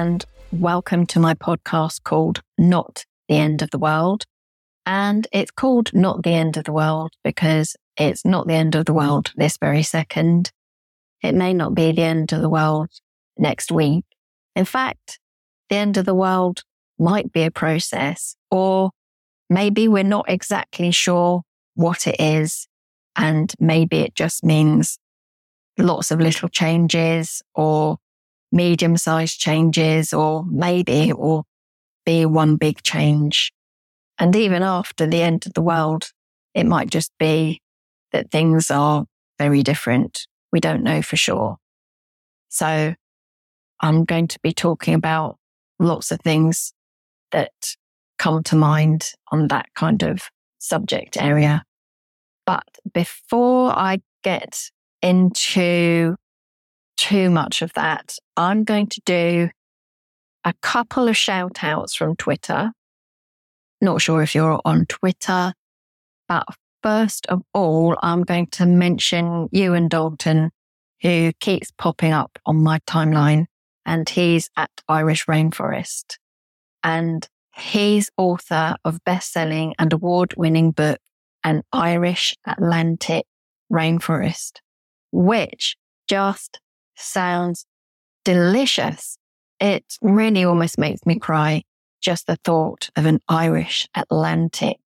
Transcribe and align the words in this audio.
and 0.00 0.24
welcome 0.50 1.04
to 1.04 1.20
my 1.20 1.34
podcast 1.34 2.04
called 2.04 2.40
Not 2.56 3.04
the 3.28 3.36
End 3.36 3.60
of 3.60 3.68
the 3.68 3.78
World. 3.78 4.24
And 4.86 5.28
it's 5.30 5.50
called 5.50 5.92
Not 5.92 6.22
the 6.22 6.32
End 6.32 6.56
of 6.56 6.64
the 6.64 6.72
World 6.72 7.10
because 7.22 7.76
it's 7.98 8.24
not 8.24 8.46
the 8.46 8.54
end 8.54 8.74
of 8.74 8.86
the 8.86 8.94
world 8.94 9.30
this 9.36 9.58
very 9.58 9.82
second. 9.82 10.52
It 11.22 11.34
may 11.34 11.52
not 11.52 11.74
be 11.74 11.92
the 11.92 12.00
end 12.00 12.32
of 12.32 12.40
the 12.40 12.48
world 12.48 12.88
next 13.36 13.70
week. 13.70 14.06
In 14.56 14.64
fact, 14.64 15.20
the 15.68 15.76
end 15.76 15.98
of 15.98 16.06
the 16.06 16.14
world 16.14 16.62
might 16.98 17.30
be 17.30 17.42
a 17.42 17.50
process 17.50 18.36
or 18.50 18.92
maybe 19.50 19.86
we're 19.86 20.02
not 20.02 20.30
exactly 20.30 20.92
sure 20.92 21.42
what 21.74 22.06
it 22.06 22.16
is. 22.18 22.68
And 23.16 23.52
maybe 23.60 23.98
it 23.98 24.14
just 24.14 24.44
means 24.44 24.98
lots 25.76 26.10
of 26.10 26.20
little 26.20 26.48
changes 26.48 27.42
or 27.54 27.98
medium 28.52 28.96
sized 28.96 29.38
changes, 29.38 30.12
or 30.12 30.44
maybe 30.44 31.08
it 31.08 31.18
will 31.18 31.44
be 32.04 32.26
one 32.26 32.56
big 32.56 32.82
change. 32.82 33.52
And 34.18 34.34
even 34.36 34.62
after 34.62 35.06
the 35.06 35.22
end 35.22 35.46
of 35.46 35.54
the 35.54 35.62
world, 35.62 36.10
it 36.54 36.66
might 36.66 36.90
just 36.90 37.12
be 37.18 37.60
that 38.12 38.30
things 38.30 38.70
are 38.70 39.04
very 39.38 39.62
different. 39.62 40.26
We 40.52 40.60
don't 40.60 40.82
know 40.82 41.00
for 41.02 41.16
sure. 41.16 41.56
So 42.48 42.94
I'm 43.80 44.04
going 44.04 44.28
to 44.28 44.38
be 44.42 44.52
talking 44.52 44.94
about 44.94 45.38
lots 45.78 46.10
of 46.10 46.20
things 46.20 46.72
that 47.30 47.52
come 48.18 48.42
to 48.44 48.56
mind 48.56 49.12
on 49.32 49.48
that 49.48 49.66
kind 49.74 50.02
of 50.02 50.28
subject 50.58 51.16
area. 51.16 51.62
But 52.44 52.68
before 52.92 53.70
I 53.70 54.00
get 54.22 54.58
into 55.00 56.16
too 57.00 57.30
much 57.30 57.62
of 57.62 57.72
that, 57.72 58.16
I'm 58.36 58.62
going 58.62 58.86
to 58.88 59.00
do 59.06 59.48
a 60.44 60.52
couple 60.60 61.08
of 61.08 61.16
shout 61.16 61.64
outs 61.64 61.94
from 61.94 62.14
Twitter. 62.14 62.72
Not 63.80 64.02
sure 64.02 64.22
if 64.22 64.34
you're 64.34 64.60
on 64.66 64.84
Twitter, 64.84 65.54
but 66.28 66.44
first 66.82 67.24
of 67.28 67.40
all, 67.54 67.96
I'm 68.02 68.22
going 68.22 68.48
to 68.48 68.66
mention 68.66 69.48
Eoghan 69.48 69.88
Daltun, 69.88 70.50
who 71.00 71.32
keeps 71.40 71.70
popping 71.78 72.12
up 72.12 72.38
on 72.44 72.62
my 72.62 72.80
timeline, 72.80 73.46
and 73.86 74.06
he's 74.06 74.50
at 74.58 74.70
Irish 74.86 75.24
Rainforest. 75.24 76.18
And 76.84 77.26
he's 77.56 78.10
author 78.18 78.76
of 78.84 79.02
best-selling 79.04 79.74
and 79.78 79.90
award-winning 79.94 80.72
book, 80.72 80.98
An 81.44 81.62
Irish 81.72 82.36
Atlantic 82.46 83.24
Rainforest, 83.72 84.58
which 85.12 85.76
just 86.06 86.60
sounds 87.00 87.66
delicious. 88.24 89.16
It 89.58 89.84
really 90.00 90.44
almost 90.44 90.78
makes 90.78 91.04
me 91.04 91.18
cry 91.18 91.62
just 92.00 92.26
the 92.26 92.36
thought 92.44 92.90
of 92.96 93.06
an 93.06 93.20
Irish 93.28 93.88
Atlantic 93.94 94.76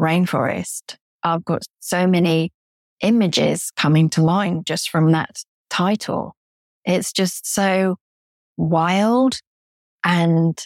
rainforest. 0.00 0.96
I've 1.22 1.44
got 1.44 1.62
so 1.80 2.06
many 2.06 2.52
images 3.00 3.70
coming 3.76 4.08
to 4.10 4.22
mind 4.22 4.66
just 4.66 4.90
from 4.90 5.12
that 5.12 5.42
title. 5.70 6.34
It's 6.84 7.12
just 7.12 7.46
so 7.52 7.96
wild 8.56 9.40
and 10.04 10.58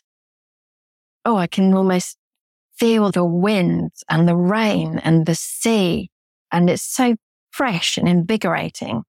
oh, 1.24 1.36
I 1.36 1.46
can 1.46 1.74
almost 1.74 2.16
feel 2.76 3.10
the 3.10 3.24
wind 3.24 3.92
and 4.08 4.28
the 4.28 4.36
rain 4.36 4.98
and 4.98 5.26
the 5.26 5.34
sea. 5.34 6.10
And 6.50 6.68
it's 6.68 6.82
so 6.82 7.16
fresh 7.50 7.96
and 7.96 8.08
invigorating. 8.08 9.02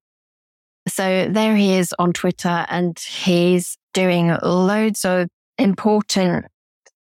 So 0.86 1.28
there 1.30 1.56
he 1.56 1.74
is 1.74 1.94
on 1.98 2.12
Twitter 2.12 2.66
and 2.68 2.98
he's 2.98 3.78
doing 3.94 4.36
loads 4.42 5.04
of 5.04 5.28
important 5.56 6.46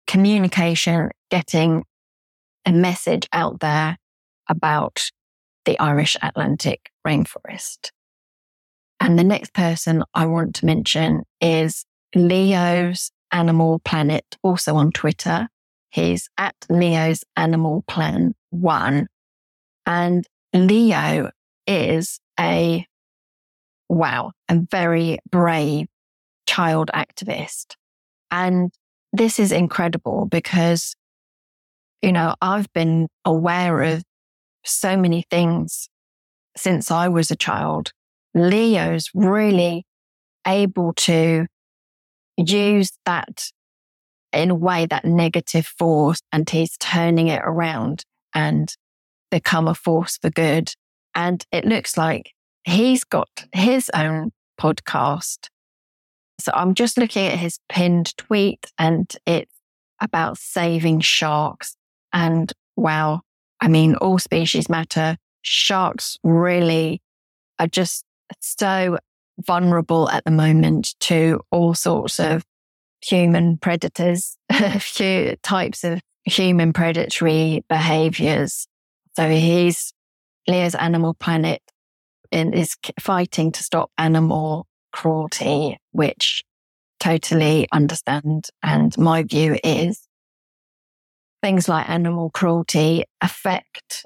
communication, 0.05 1.09
getting 1.29 1.83
a 2.65 2.71
message 2.71 3.27
out 3.33 3.59
there 3.59 3.97
about 4.49 5.11
the 5.65 5.77
Irish 5.79 6.15
Atlantic 6.21 6.89
rainforest. 7.05 7.91
And 8.99 9.19
the 9.19 9.23
next 9.23 9.53
person 9.53 10.03
I 10.13 10.25
want 10.25 10.55
to 10.55 10.65
mention 10.65 11.23
is 11.41 11.85
Leo's 12.15 13.11
Animal 13.31 13.79
Planet, 13.79 14.23
also 14.43 14.75
on 14.75 14.91
Twitter. 14.91 15.49
He's 15.89 16.29
at 16.37 16.55
Leo's 16.69 17.23
Animal 17.35 17.83
Plan 17.87 18.33
One. 18.49 19.07
And 19.85 20.25
Leo 20.53 21.31
is 21.67 22.19
a 22.39 22.85
wow, 23.89 24.31
a 24.49 24.59
very 24.71 25.19
brave 25.29 25.87
child 26.47 26.89
activist. 26.93 27.75
And 28.31 28.71
this 29.13 29.39
is 29.39 29.51
incredible 29.51 30.25
because, 30.25 30.95
you 32.01 32.11
know, 32.11 32.35
I've 32.41 32.71
been 32.73 33.07
aware 33.25 33.81
of 33.83 34.03
so 34.63 34.97
many 34.97 35.23
things 35.29 35.89
since 36.55 36.91
I 36.91 37.07
was 37.07 37.31
a 37.31 37.35
child. 37.35 37.91
Leo's 38.33 39.09
really 39.13 39.85
able 40.45 40.93
to 40.93 41.45
use 42.37 42.91
that 43.05 43.49
in 44.33 44.51
a 44.51 44.55
way, 44.55 44.85
that 44.85 45.05
negative 45.05 45.65
force, 45.65 46.19
and 46.31 46.49
he's 46.49 46.77
turning 46.77 47.27
it 47.27 47.41
around 47.43 48.03
and 48.33 48.73
become 49.31 49.67
a 49.67 49.75
force 49.75 50.17
for 50.21 50.29
good. 50.29 50.71
And 51.15 51.43
it 51.51 51.65
looks 51.65 51.97
like 51.97 52.33
he's 52.67 53.03
got 53.03 53.45
his 53.53 53.89
own 53.95 54.31
podcast. 54.59 55.47
So 56.39 56.51
I'm 56.53 56.75
just 56.75 56.97
looking 56.97 57.25
at 57.25 57.39
his 57.39 57.59
pinned 57.69 58.15
tweet 58.17 58.71
and 58.77 59.11
it's 59.25 59.53
about 60.01 60.37
saving 60.37 60.99
sharks. 60.99 61.75
And 62.13 62.51
wow, 62.75 63.21
I 63.61 63.69
mean, 63.69 63.95
all 63.95 64.19
species 64.19 64.69
matter. 64.69 65.17
Sharks 65.41 66.17
really 66.23 67.01
are 67.57 67.67
just 67.67 68.03
so 68.39 68.99
vulnerable 69.45 70.09
at 70.09 70.25
the 70.25 70.31
moment 70.31 70.95
to 70.99 71.39
all 71.51 71.73
sorts 71.73 72.19
of 72.19 72.43
human 73.01 73.57
predators, 73.57 74.37
types 75.41 75.83
of 75.83 76.01
human 76.25 76.73
predatory 76.73 77.63
behaviors. 77.69 78.67
So 79.15 79.29
he's 79.29 79.93
Leo's 80.47 80.75
Animal 80.75 81.13
Planet 81.13 81.61
and 82.31 82.53
is 82.53 82.75
fighting 82.99 83.51
to 83.53 83.63
stop 83.63 83.91
animal 83.97 84.67
cruelty, 84.91 85.77
which 85.91 86.43
totally 86.99 87.67
understand. 87.71 88.47
And 88.63 88.97
my 88.97 89.23
view 89.23 89.57
is 89.63 90.07
things 91.41 91.69
like 91.69 91.89
animal 91.89 92.29
cruelty 92.31 93.03
affect 93.21 94.05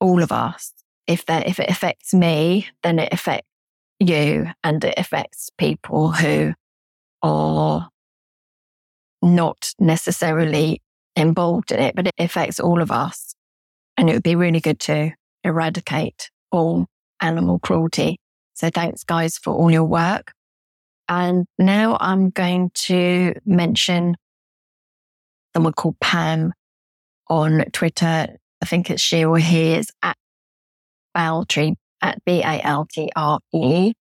all 0.00 0.22
of 0.22 0.32
us. 0.32 0.72
If 1.06 1.26
that, 1.26 1.46
if 1.46 1.60
it 1.60 1.70
affects 1.70 2.14
me, 2.14 2.68
then 2.82 2.98
it 2.98 3.12
affects 3.12 3.48
you 3.98 4.46
and 4.64 4.82
it 4.84 4.94
affects 4.96 5.50
people 5.58 6.12
who 6.12 6.54
are 7.22 7.88
not 9.22 9.74
necessarily 9.78 10.80
involved 11.16 11.72
in 11.72 11.80
it, 11.80 11.94
but 11.94 12.06
it 12.06 12.14
affects 12.18 12.58
all 12.58 12.80
of 12.80 12.90
us. 12.90 13.34
And 13.96 14.08
it 14.08 14.14
would 14.14 14.22
be 14.22 14.36
really 14.36 14.60
good 14.60 14.80
to 14.80 15.12
eradicate 15.44 16.30
all 16.50 16.86
animal 17.20 17.58
cruelty. 17.58 18.18
So 18.54 18.70
thanks 18.70 19.04
guys 19.04 19.38
for 19.38 19.54
all 19.54 19.70
your 19.70 19.84
work. 19.84 20.32
And 21.08 21.46
now 21.58 21.96
I'm 22.00 22.30
going 22.30 22.70
to 22.74 23.34
mention 23.44 24.16
someone 25.54 25.72
called 25.72 25.98
Pam 26.00 26.52
on 27.28 27.64
Twitter. 27.72 28.28
I 28.62 28.66
think 28.66 28.90
it's 28.90 29.02
she 29.02 29.24
or 29.24 29.38
he 29.38 29.74
is 29.74 29.90
at 30.02 30.16
Baltre 31.14 31.74
at 32.02 32.24
B-A-L-T-R-E. 32.24 33.92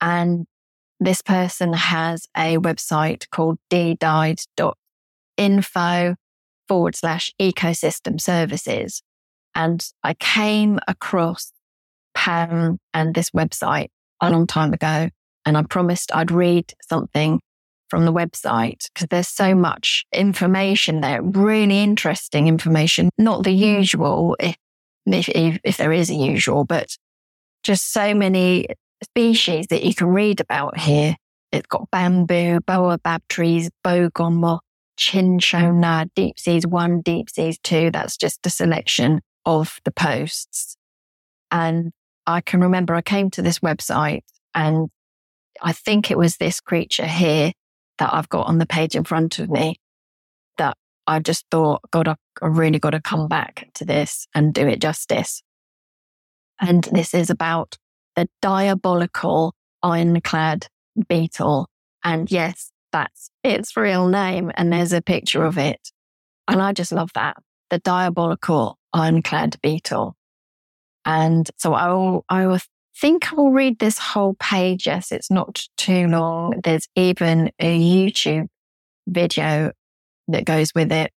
And 0.00 0.46
this 0.98 1.22
person 1.22 1.72
has 1.72 2.26
a 2.36 2.58
website 2.58 3.30
called 3.30 3.58
ddied.info 3.70 4.74
forward 6.68 6.94
slash 6.94 7.32
ecosystem 7.40 8.20
services. 8.20 9.02
And 9.54 9.84
I 10.04 10.14
came 10.14 10.78
across 10.86 11.52
And 12.26 13.14
this 13.14 13.30
website 13.30 13.88
a 14.20 14.30
long 14.30 14.46
time 14.46 14.72
ago. 14.72 15.08
And 15.46 15.56
I 15.56 15.62
promised 15.62 16.14
I'd 16.14 16.30
read 16.30 16.72
something 16.88 17.40
from 17.88 18.04
the 18.04 18.12
website 18.12 18.84
because 18.92 19.08
there's 19.10 19.28
so 19.28 19.54
much 19.54 20.04
information 20.12 21.00
there, 21.00 21.22
really 21.22 21.82
interesting 21.82 22.46
information, 22.46 23.10
not 23.18 23.42
the 23.42 23.52
usual, 23.52 24.36
if, 24.38 24.56
if, 25.06 25.58
if 25.64 25.76
there 25.76 25.92
is 25.92 26.10
a 26.10 26.14
usual, 26.14 26.64
but 26.64 26.96
just 27.64 27.92
so 27.92 28.14
many 28.14 28.68
species 29.02 29.66
that 29.68 29.82
you 29.82 29.94
can 29.94 30.08
read 30.08 30.40
about 30.40 30.78
here. 30.78 31.16
It's 31.52 31.66
got 31.66 31.90
bamboo, 31.90 32.60
baobab 32.64 33.22
trees, 33.28 33.70
bogomol, 33.84 34.60
cinchona, 34.98 36.06
deep 36.14 36.38
seas 36.38 36.66
one, 36.66 37.00
deep 37.00 37.28
seas 37.28 37.58
two. 37.58 37.90
That's 37.90 38.16
just 38.16 38.46
a 38.46 38.50
selection 38.50 39.20
of 39.44 39.80
the 39.84 39.90
posts. 39.90 40.76
And 41.50 41.90
I 42.30 42.40
can 42.40 42.60
remember 42.60 42.94
I 42.94 43.02
came 43.02 43.30
to 43.30 43.42
this 43.42 43.58
website 43.60 44.22
and 44.54 44.88
I 45.60 45.72
think 45.72 46.10
it 46.10 46.18
was 46.18 46.36
this 46.36 46.60
creature 46.60 47.06
here 47.06 47.52
that 47.98 48.12
I've 48.12 48.28
got 48.28 48.46
on 48.46 48.58
the 48.58 48.66
page 48.66 48.94
in 48.94 49.04
front 49.04 49.38
of 49.38 49.50
me 49.50 49.76
that 50.58 50.76
I 51.06 51.18
just 51.18 51.44
thought, 51.50 51.82
God, 51.90 52.08
I 52.08 52.16
really 52.42 52.78
got 52.78 52.90
to 52.90 53.00
come 53.00 53.28
back 53.28 53.68
to 53.74 53.84
this 53.84 54.26
and 54.34 54.54
do 54.54 54.66
it 54.66 54.80
justice. 54.80 55.42
And 56.60 56.84
this 56.92 57.14
is 57.14 57.30
about 57.30 57.76
the 58.16 58.28
diabolical 58.42 59.54
ironclad 59.82 60.66
beetle. 61.08 61.68
And 62.04 62.30
yes, 62.30 62.70
that's 62.92 63.30
its 63.44 63.76
real 63.76 64.08
name. 64.08 64.50
And 64.54 64.72
there's 64.72 64.92
a 64.92 65.02
picture 65.02 65.44
of 65.44 65.58
it. 65.58 65.90
And 66.48 66.60
I 66.60 66.72
just 66.72 66.92
love 66.92 67.10
that. 67.14 67.36
The 67.70 67.78
diabolical 67.78 68.78
ironclad 68.92 69.56
beetle. 69.62 70.16
And 71.04 71.50
so 71.56 71.74
I 71.74 71.92
will, 71.92 72.24
I 72.28 72.46
will 72.46 72.58
think 72.96 73.32
I 73.32 73.36
will 73.36 73.52
read 73.52 73.78
this 73.78 73.98
whole 73.98 74.34
page. 74.34 74.86
Yes, 74.86 75.12
it's 75.12 75.30
not 75.30 75.66
too 75.76 76.06
long. 76.08 76.60
There's 76.62 76.86
even 76.94 77.50
a 77.58 77.78
YouTube 77.78 78.48
video 79.06 79.72
that 80.28 80.44
goes 80.44 80.72
with 80.74 80.92
it. 80.92 81.12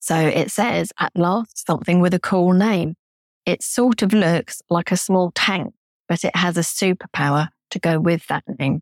So 0.00 0.16
it 0.16 0.50
says, 0.50 0.92
at 0.98 1.12
last, 1.16 1.66
something 1.66 2.00
with 2.00 2.14
a 2.14 2.20
cool 2.20 2.52
name. 2.52 2.94
It 3.44 3.62
sort 3.62 4.02
of 4.02 4.12
looks 4.12 4.62
like 4.70 4.92
a 4.92 4.96
small 4.96 5.32
tank, 5.34 5.74
but 6.08 6.24
it 6.24 6.36
has 6.36 6.56
a 6.56 6.60
superpower 6.60 7.48
to 7.70 7.78
go 7.78 7.98
with 7.98 8.26
that 8.28 8.44
name. 8.58 8.80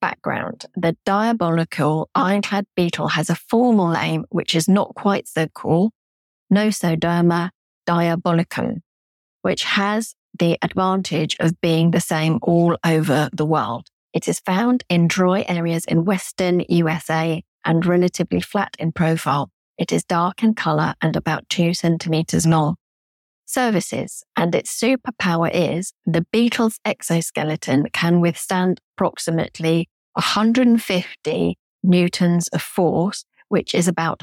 Background. 0.00 0.64
The 0.76 0.96
diabolical 1.04 2.10
ironclad 2.14 2.66
beetle 2.74 3.08
has 3.08 3.30
a 3.30 3.34
formal 3.34 3.88
name, 3.92 4.24
which 4.30 4.54
is 4.54 4.66
not 4.66 4.94
quite 4.94 5.28
so 5.28 5.46
cool. 5.54 5.92
Nosoderma 6.52 7.50
diabolicum, 7.90 8.82
which 9.42 9.64
has 9.64 10.14
the 10.38 10.56
advantage 10.62 11.36
of 11.40 11.60
being 11.60 11.90
the 11.90 12.00
same 12.00 12.38
all 12.42 12.76
over 12.84 13.28
the 13.32 13.44
world. 13.44 13.88
It 14.12 14.28
is 14.28 14.40
found 14.40 14.84
in 14.88 15.08
dry 15.08 15.44
areas 15.48 15.84
in 15.86 16.04
Western 16.04 16.64
USA 16.68 17.42
and 17.64 17.84
relatively 17.84 18.40
flat 18.40 18.76
in 18.78 18.92
profile. 18.92 19.50
It 19.76 19.92
is 19.92 20.04
dark 20.04 20.42
in 20.42 20.54
color 20.54 20.94
and 21.02 21.16
about 21.16 21.48
two 21.48 21.74
centimeters 21.74 22.46
long. 22.46 22.76
Services 23.46 24.22
and 24.36 24.54
its 24.54 24.70
superpower 24.80 25.50
is 25.52 25.92
the 26.06 26.24
beetle's 26.32 26.78
exoskeleton 26.84 27.86
can 27.92 28.20
withstand 28.20 28.80
approximately 28.94 29.88
150 30.14 31.58
newtons 31.82 32.48
of 32.48 32.62
force, 32.62 33.24
which 33.48 33.74
is 33.74 33.88
about 33.88 34.22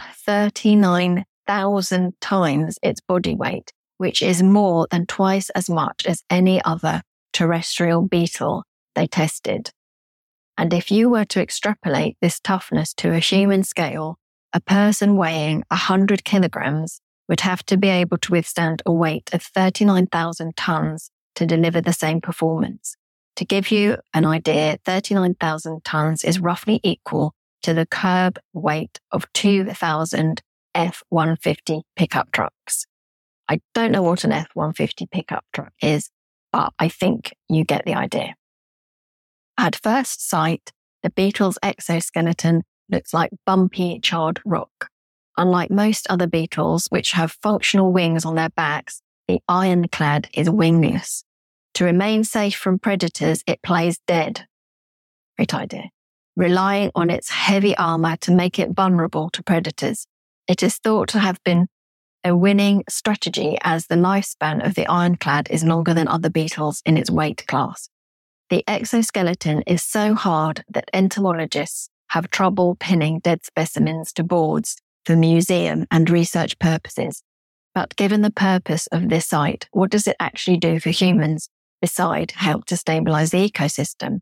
39,000 1.47 2.13
times 2.21 2.77
its 2.83 3.01
body 3.01 3.35
weight, 3.35 3.71
which 3.97 4.21
is 4.21 4.43
more 4.43 4.87
than 4.91 5.05
twice 5.05 5.49
as 5.51 5.69
much 5.69 6.05
as 6.05 6.23
any 6.29 6.61
other 6.63 7.01
terrestrial 7.33 8.01
beetle 8.01 8.63
they 8.95 9.07
tested. 9.07 9.71
And 10.57 10.73
if 10.73 10.91
you 10.91 11.09
were 11.09 11.25
to 11.25 11.41
extrapolate 11.41 12.17
this 12.21 12.39
toughness 12.39 12.93
to 12.95 13.13
a 13.13 13.19
human 13.19 13.63
scale, 13.63 14.17
a 14.53 14.59
person 14.59 15.15
weighing 15.15 15.63
100 15.69 16.23
kilograms 16.23 16.99
would 17.29 17.41
have 17.41 17.63
to 17.65 17.77
be 17.77 17.89
able 17.89 18.17
to 18.17 18.31
withstand 18.31 18.81
a 18.85 18.91
weight 18.91 19.29
of 19.33 19.43
39,000 19.43 20.55
tons 20.55 21.11
to 21.35 21.45
deliver 21.45 21.81
the 21.81 21.93
same 21.93 22.21
performance. 22.21 22.95
To 23.35 23.45
give 23.45 23.69
you 23.69 23.97
an 24.13 24.25
idea, 24.25 24.79
39,000 24.85 25.83
tons 25.83 26.23
is 26.23 26.39
roughly 26.39 26.79
equal 26.83 27.33
to 27.61 27.73
the 27.73 27.85
curb 27.85 28.39
weight 28.53 28.99
of 29.11 29.31
2,000 29.33 30.41
F-150 30.77 31.81
pickup 31.95 32.31
trucks. 32.31 32.85
I 33.49 33.59
don't 33.73 33.91
know 33.91 34.03
what 34.03 34.23
an 34.23 34.31
F-150 34.31 35.09
pickup 35.09 35.43
truck 35.53 35.73
is, 35.81 36.09
but 36.51 36.71
I 36.79 36.87
think 36.87 37.33
you 37.49 37.63
get 37.63 37.85
the 37.85 37.95
idea. 37.95 38.35
At 39.57 39.75
first 39.75 40.27
sight, 40.27 40.71
the 41.01 41.09
beetle's 41.09 41.57
exoskeleton 41.63 42.63
looks 42.89 43.13
like 43.13 43.31
bumpy 43.45 43.99
charred 43.99 44.39
rock. 44.45 44.89
Unlike 45.37 45.71
most 45.71 46.07
other 46.09 46.27
beetles, 46.27 46.87
which 46.89 47.11
have 47.11 47.37
functional 47.41 47.91
wings 47.91 48.25
on 48.25 48.35
their 48.35 48.49
backs, 48.49 49.01
the 49.27 49.39
ironclad 49.47 50.29
is 50.33 50.49
wingless. 50.49 51.23
To 51.75 51.85
remain 51.85 52.23
safe 52.23 52.55
from 52.55 52.79
predators, 52.79 53.43
it 53.45 53.61
plays 53.61 53.99
dead. 54.07 54.47
Great 55.37 55.53
idea. 55.53 55.89
Relying 56.35 56.91
on 56.95 57.09
its 57.09 57.29
heavy 57.29 57.75
armor 57.77 58.15
to 58.17 58.31
make 58.31 58.57
it 58.57 58.71
vulnerable 58.71 59.29
to 59.31 59.43
predators. 59.43 60.07
It 60.47 60.63
is 60.63 60.77
thought 60.77 61.09
to 61.09 61.19
have 61.19 61.43
been 61.43 61.67
a 62.23 62.35
winning 62.35 62.83
strategy 62.87 63.57
as 63.63 63.87
the 63.87 63.95
lifespan 63.95 64.65
of 64.65 64.75
the 64.75 64.87
ironclad 64.87 65.49
is 65.49 65.63
longer 65.63 65.93
than 65.93 66.07
other 66.07 66.29
beetles 66.29 66.81
in 66.85 66.97
its 66.97 67.11
weight 67.11 67.45
class. 67.47 67.89
The 68.49 68.63
exoskeleton 68.67 69.63
is 69.63 69.83
so 69.83 70.13
hard 70.13 70.63
that 70.69 70.89
entomologists 70.93 71.89
have 72.09 72.29
trouble 72.29 72.77
pinning 72.79 73.19
dead 73.19 73.43
specimens 73.43 74.13
to 74.13 74.23
boards 74.23 74.77
for 75.05 75.17
museum 75.17 75.85
and 75.91 76.09
research 76.09 76.57
purposes. 76.59 77.23
But 77.75 77.95
given 77.97 78.21
the 78.21 78.31
purpose 78.31 78.87
of 78.87 79.09
this 79.09 79.27
site, 79.27 79.67
what 79.71 79.91
does 79.91 80.07
it 80.07 80.15
actually 80.19 80.57
do 80.57 80.79
for 80.79 80.89
humans 80.91 81.49
beside 81.81 82.31
help 82.31 82.65
to 82.65 82.77
stabilize 82.77 83.31
the 83.31 83.49
ecosystem? 83.49 84.19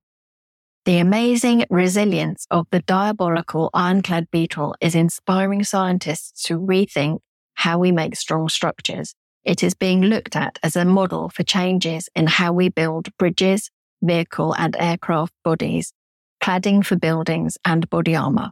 The 0.86 1.00
amazing 1.00 1.66
resilience 1.72 2.46
of 2.52 2.68
the 2.70 2.80
diabolical 2.80 3.72
ironclad 3.74 4.30
beetle 4.30 4.76
is 4.80 4.94
inspiring 4.94 5.64
scientists 5.64 6.44
to 6.44 6.60
rethink 6.60 7.22
how 7.56 7.80
we 7.80 7.92
make 7.92 8.16
strong 8.16 8.50
structures. 8.50 9.16
It 9.44 9.64
is 9.64 9.74
being 9.74 10.04
looked 10.04 10.36
at 10.36 10.60
as 10.62 10.76
a 10.76 10.86
model 10.86 11.30
for 11.30 11.42
changes 11.42 12.08
in 12.16 12.28
how 12.28 12.54
we 12.54 12.70
build 12.70 13.10
bridges, 13.18 13.72
vehicle 14.04 14.54
and 14.54 14.76
aircraft 14.78 15.34
bodies, 15.44 15.92
cladding 16.40 16.86
for 16.86 16.98
buildings 16.98 17.58
and 17.66 17.90
body 17.90 18.16
armor. 18.16 18.52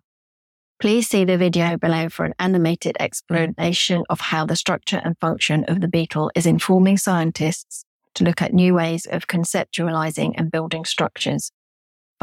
Please 0.79 1.07
see 1.07 1.25
the 1.25 1.37
video 1.37 1.77
below 1.77 2.09
for 2.09 2.25
an 2.25 2.33
animated 2.39 2.97
explanation 2.99 4.05
of 4.09 4.19
how 4.19 4.43
the 4.43 4.55
structure 4.55 4.99
and 5.05 5.19
function 5.19 5.65
of 5.65 5.81
the 5.81 5.87
beetle 5.87 6.31
is 6.33 6.47
informing 6.47 6.97
scientists 6.97 7.85
to 8.15 8.23
look 8.23 8.41
at 8.41 8.53
new 8.53 8.73
ways 8.73 9.05
of 9.05 9.27
conceptualizing 9.27 10.33
and 10.35 10.49
building 10.49 10.83
structures. 10.83 11.51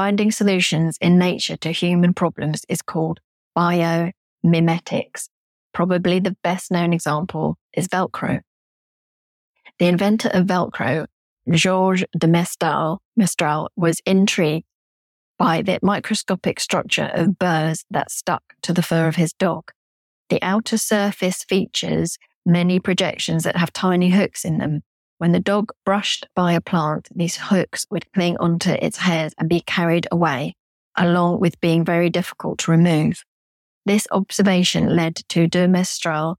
Finding 0.00 0.30
solutions 0.30 0.96
in 1.02 1.18
nature 1.18 1.58
to 1.58 1.72
human 1.72 2.14
problems 2.14 2.64
is 2.70 2.80
called 2.80 3.20
biomimetics. 3.54 5.28
Probably 5.74 6.18
the 6.18 6.34
best 6.42 6.70
known 6.70 6.94
example 6.94 7.58
is 7.74 7.86
Velcro. 7.86 8.40
The 9.78 9.88
inventor 9.88 10.30
of 10.32 10.46
Velcro 10.46 11.04
Georges 11.50 12.06
de 12.18 12.26
Mestral, 12.26 13.02
Mestral 13.14 13.68
was 13.76 14.00
intrigued 14.06 14.64
by 15.36 15.60
the 15.60 15.78
microscopic 15.82 16.60
structure 16.60 17.10
of 17.12 17.38
burrs 17.38 17.84
that 17.90 18.10
stuck 18.10 18.54
to 18.62 18.72
the 18.72 18.82
fur 18.82 19.06
of 19.06 19.16
his 19.16 19.34
dog. 19.34 19.70
The 20.30 20.40
outer 20.40 20.78
surface 20.78 21.44
features 21.44 22.16
many 22.46 22.80
projections 22.80 23.42
that 23.42 23.56
have 23.56 23.70
tiny 23.70 24.08
hooks 24.08 24.46
in 24.46 24.56
them. 24.56 24.80
When 25.20 25.32
the 25.32 25.38
dog 25.38 25.72
brushed 25.84 26.26
by 26.34 26.54
a 26.54 26.62
plant, 26.62 27.08
these 27.14 27.36
hooks 27.36 27.86
would 27.90 28.10
cling 28.12 28.38
onto 28.38 28.70
its 28.70 28.96
hairs 28.96 29.34
and 29.36 29.50
be 29.50 29.60
carried 29.60 30.08
away, 30.10 30.56
along 30.96 31.40
with 31.40 31.60
being 31.60 31.84
very 31.84 32.08
difficult 32.08 32.60
to 32.60 32.70
remove. 32.70 33.22
This 33.84 34.06
observation 34.10 34.96
led 34.96 35.16
to 35.28 35.46
de 35.46 35.68
Mestral 35.68 36.38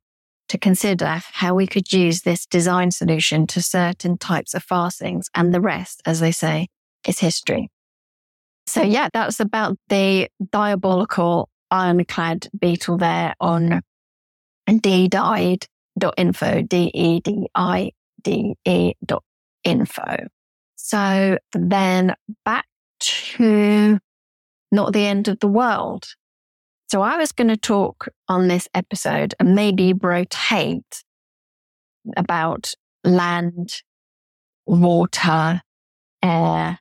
to 0.49 0.57
consider 0.57 1.21
how 1.31 1.53
we 1.53 1.67
could 1.67 1.93
use 1.93 2.23
this 2.23 2.47
design 2.47 2.89
solution 2.89 3.45
to 3.47 3.61
certain 3.61 4.17
types 4.17 4.55
of 4.55 4.63
fastings 4.63 5.29
and 5.35 5.53
the 5.53 5.61
rest, 5.61 6.01
as 6.07 6.19
they 6.19 6.31
say, 6.31 6.67
is 7.07 7.19
history. 7.19 7.69
So 8.65 8.81
yeah, 8.81 9.09
that's 9.13 9.39
about 9.39 9.77
the 9.89 10.27
diabolical 10.51 11.49
ironclad 11.69 12.47
beetle 12.59 12.97
there 12.97 13.35
on 13.39 13.83
d-died.info, 14.65 16.61
D-E-D-I-D-E 16.63 17.51
dot 17.53 17.91
info. 19.63 20.27
So 20.75 21.37
then 21.53 22.15
back 22.43 22.65
to 22.99 23.99
not 24.71 24.93
the 24.93 25.05
end 25.05 25.27
of 25.27 25.39
the 25.39 25.47
world. 25.47 26.05
So 26.89 27.01
I 27.01 27.17
was 27.17 27.31
going 27.31 27.47
to 27.47 27.57
talk 27.57 28.09
on 28.27 28.47
this 28.47 28.67
episode 28.73 29.33
and 29.39 29.55
maybe 29.55 29.93
rotate 29.93 31.03
about 32.17 32.73
land, 33.03 33.81
water, 34.65 35.61
air, 36.21 36.79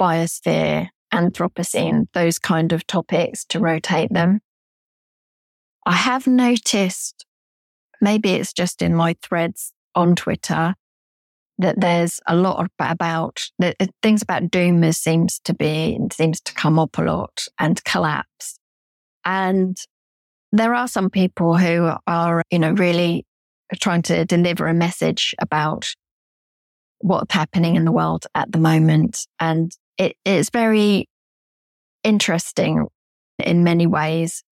biosphere, 0.00 0.88
Anthropocene, 1.12 2.06
those 2.12 2.38
kind 2.38 2.72
of 2.72 2.86
topics 2.86 3.44
to 3.46 3.58
rotate 3.58 4.12
them. 4.12 4.40
I 5.86 5.94
have 5.94 6.26
noticed, 6.26 7.24
maybe 8.00 8.32
it's 8.34 8.52
just 8.52 8.82
in 8.82 8.94
my 8.94 9.16
threads 9.22 9.72
on 9.94 10.14
Twitter, 10.14 10.74
that 11.58 11.80
there's 11.80 12.20
a 12.26 12.36
lot 12.36 12.70
about 12.78 13.48
that 13.58 13.76
uh, 13.80 13.86
things 14.02 14.22
about 14.22 14.44
doomers 14.44 14.96
seems 14.96 15.40
to 15.40 15.54
be 15.54 15.98
seems 16.12 16.40
to 16.40 16.54
come 16.54 16.78
up 16.78 16.96
a 16.98 17.02
lot 17.02 17.46
and 17.58 17.82
collapse 17.84 18.58
and 19.24 19.76
there 20.52 20.74
are 20.74 20.88
some 20.88 21.10
people 21.10 21.56
who 21.56 21.90
are, 22.06 22.42
you 22.50 22.58
know, 22.58 22.72
really 22.72 23.26
trying 23.80 24.02
to 24.02 24.24
deliver 24.24 24.66
a 24.66 24.74
message 24.74 25.34
about 25.40 25.86
what's 27.00 27.34
happening 27.34 27.76
in 27.76 27.84
the 27.84 27.92
world 27.92 28.26
at 28.34 28.50
the 28.50 28.58
moment. 28.58 29.26
And 29.38 29.70
it 29.98 30.16
is 30.24 30.50
very 30.50 31.08
interesting 32.02 32.86
in 33.38 33.64
many 33.64 33.86
ways 33.86 34.42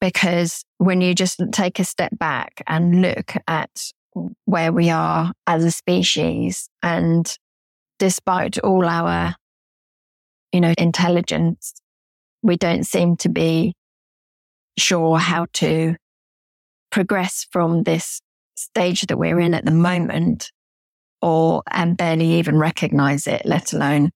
because 0.00 0.64
when 0.78 1.00
you 1.00 1.14
just 1.14 1.40
take 1.52 1.78
a 1.78 1.84
step 1.84 2.16
back 2.18 2.62
and 2.66 3.00
look 3.00 3.34
at 3.46 3.70
where 4.44 4.72
we 4.72 4.90
are 4.90 5.32
as 5.46 5.64
a 5.64 5.70
species 5.70 6.68
and 6.82 7.36
despite 7.98 8.58
all 8.58 8.86
our, 8.86 9.34
you 10.52 10.60
know, 10.60 10.74
intelligence, 10.78 11.74
we 12.42 12.56
don't 12.56 12.84
seem 12.84 13.16
to 13.18 13.28
be 13.28 13.74
sure 14.78 15.18
how 15.18 15.46
to 15.52 15.96
progress 16.90 17.46
from 17.50 17.82
this 17.82 18.20
stage 18.54 19.02
that 19.02 19.18
we're 19.18 19.40
in 19.40 19.54
at 19.54 19.64
the 19.64 19.70
moment 19.70 20.50
or 21.20 21.62
and 21.70 21.96
barely 21.96 22.34
even 22.34 22.58
recognize 22.58 23.26
it, 23.26 23.42
let 23.44 23.72
alone 23.72 24.10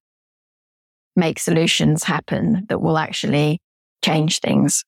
make 1.17 1.39
solutions 1.39 2.05
happen 2.05 2.65
that 2.69 2.81
will 2.81 2.97
actually 2.97 3.61
change 4.05 4.41
things. 4.41 4.85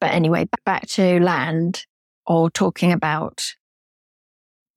But 0.00 0.12
anyway, 0.12 0.46
back 0.64 0.86
to 0.88 1.20
land 1.20 1.84
or 2.26 2.50
talking 2.50 2.92
about 2.92 3.44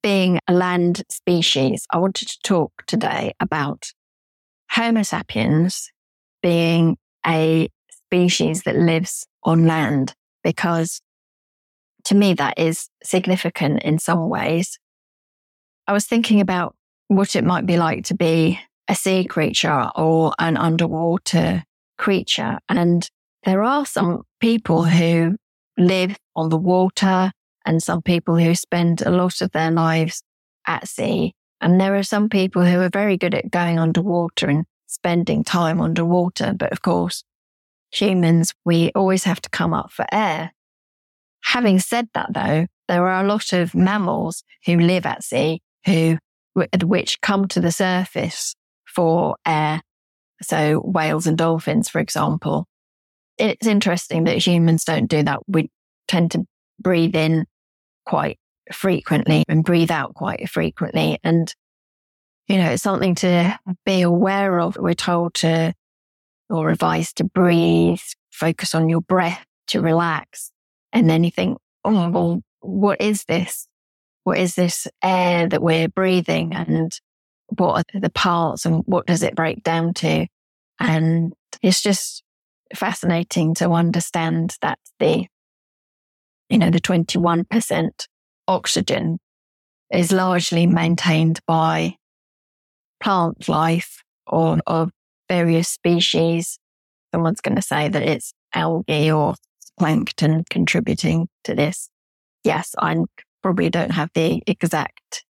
being 0.01 0.39
a 0.47 0.53
land 0.53 1.03
species. 1.09 1.85
I 1.91 1.97
wanted 1.97 2.27
to 2.29 2.39
talk 2.43 2.83
today 2.87 3.33
about 3.39 3.91
Homo 4.71 5.03
sapiens 5.03 5.89
being 6.41 6.97
a 7.25 7.69
species 7.89 8.63
that 8.63 8.75
lives 8.75 9.27
on 9.43 9.67
land 9.67 10.13
because 10.43 11.01
to 12.05 12.15
me 12.15 12.33
that 12.33 12.57
is 12.57 12.89
significant 13.03 13.83
in 13.83 13.99
some 13.99 14.29
ways. 14.29 14.79
I 15.87 15.93
was 15.93 16.05
thinking 16.05 16.41
about 16.41 16.75
what 17.07 17.35
it 17.35 17.43
might 17.43 17.65
be 17.65 17.77
like 17.77 18.05
to 18.05 18.15
be 18.15 18.59
a 18.87 18.95
sea 18.95 19.25
creature 19.25 19.89
or 19.95 20.33
an 20.39 20.57
underwater 20.57 21.63
creature. 21.97 22.59
And 22.69 23.07
there 23.43 23.63
are 23.63 23.85
some 23.85 24.23
people 24.39 24.83
who 24.83 25.35
live 25.77 26.17
on 26.35 26.49
the 26.49 26.57
water 26.57 27.31
and 27.65 27.81
some 27.81 28.01
people 28.01 28.37
who 28.37 28.55
spend 28.55 29.01
a 29.01 29.11
lot 29.11 29.41
of 29.41 29.51
their 29.51 29.71
lives 29.71 30.23
at 30.67 30.87
sea. 30.87 31.33
And 31.59 31.79
there 31.79 31.95
are 31.95 32.03
some 32.03 32.29
people 32.29 32.65
who 32.65 32.79
are 32.79 32.89
very 32.89 33.17
good 33.17 33.35
at 33.35 33.51
going 33.51 33.77
underwater 33.77 34.47
and 34.47 34.65
spending 34.87 35.43
time 35.43 35.79
underwater. 35.79 36.53
But 36.57 36.71
of 36.71 36.81
course, 36.81 37.23
humans, 37.91 38.53
we 38.65 38.91
always 38.95 39.23
have 39.25 39.41
to 39.41 39.49
come 39.49 39.73
up 39.73 39.91
for 39.91 40.05
air. 40.11 40.53
Having 41.43 41.79
said 41.79 42.07
that 42.13 42.33
though, 42.33 42.67
there 42.87 43.07
are 43.07 43.23
a 43.23 43.27
lot 43.27 43.53
of 43.53 43.75
mammals 43.75 44.43
who 44.65 44.77
live 44.77 45.05
at 45.05 45.23
sea 45.23 45.61
who, 45.85 46.17
which 46.55 47.21
come 47.21 47.47
to 47.49 47.59
the 47.59 47.71
surface 47.71 48.55
for 48.85 49.35
air. 49.45 49.81
So 50.41 50.79
whales 50.79 51.27
and 51.27 51.37
dolphins, 51.37 51.89
for 51.89 51.99
example. 51.99 52.67
It's 53.37 53.67
interesting 53.67 54.25
that 54.25 54.45
humans 54.45 54.83
don't 54.83 55.07
do 55.07 55.23
that. 55.23 55.39
We 55.47 55.69
tend 56.07 56.31
to 56.31 56.45
breathe 56.79 57.15
in 57.15 57.45
quite 58.11 58.37
frequently 58.73 59.45
and 59.47 59.63
breathe 59.63 59.89
out 59.89 60.13
quite 60.13 60.49
frequently. 60.49 61.17
And, 61.23 61.55
you 62.49 62.57
know, 62.57 62.71
it's 62.71 62.83
something 62.83 63.15
to 63.15 63.57
be 63.85 64.01
aware 64.01 64.59
of. 64.59 64.75
We're 64.77 64.95
told 64.95 65.33
to 65.35 65.73
or 66.49 66.71
advised 66.71 67.15
to 67.17 67.23
breathe, 67.23 68.01
focus 68.29 68.75
on 68.75 68.89
your 68.89 68.99
breath, 68.99 69.45
to 69.67 69.79
relax. 69.79 70.51
And 70.91 71.09
then 71.09 71.23
you 71.23 71.31
think, 71.31 71.57
oh, 71.85 72.09
well, 72.09 72.41
what 72.59 72.99
is 72.99 73.23
this? 73.29 73.69
What 74.25 74.39
is 74.39 74.55
this 74.55 74.89
air 75.01 75.47
that 75.47 75.63
we're 75.63 75.87
breathing? 75.87 76.53
And 76.53 76.91
what 77.47 77.85
are 77.93 77.99
the 78.01 78.09
parts 78.09 78.65
and 78.65 78.83
what 78.87 79.05
does 79.05 79.23
it 79.23 79.37
break 79.37 79.63
down 79.63 79.93
to? 79.93 80.27
And 80.81 81.31
it's 81.61 81.81
just 81.81 82.23
fascinating 82.75 83.53
to 83.55 83.71
understand 83.71 84.57
that 84.61 84.79
the, 84.99 85.27
you 86.51 86.57
know, 86.57 86.69
the 86.69 86.81
21% 86.81 87.89
oxygen 88.47 89.17
is 89.91 90.11
largely 90.11 90.67
maintained 90.67 91.39
by 91.47 91.95
plant 93.01 93.47
life 93.47 94.03
or 94.27 94.59
of 94.67 94.91
various 95.29 95.69
species. 95.69 96.59
Someone's 97.13 97.41
going 97.41 97.55
to 97.55 97.61
say 97.61 97.87
that 97.87 98.03
it's 98.03 98.33
algae 98.53 99.11
or 99.11 99.35
plankton 99.79 100.43
contributing 100.49 101.27
to 101.45 101.55
this. 101.55 101.89
Yes, 102.43 102.75
I 102.77 102.97
probably 103.41 103.69
don't 103.69 103.91
have 103.91 104.09
the 104.13 104.43
exact 104.45 105.23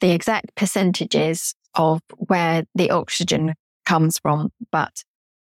the 0.00 0.10
exact 0.10 0.54
percentages 0.56 1.54
of 1.74 2.00
where 2.16 2.64
the 2.74 2.90
oxygen 2.90 3.54
comes 3.86 4.18
from. 4.18 4.50
But 4.72 5.04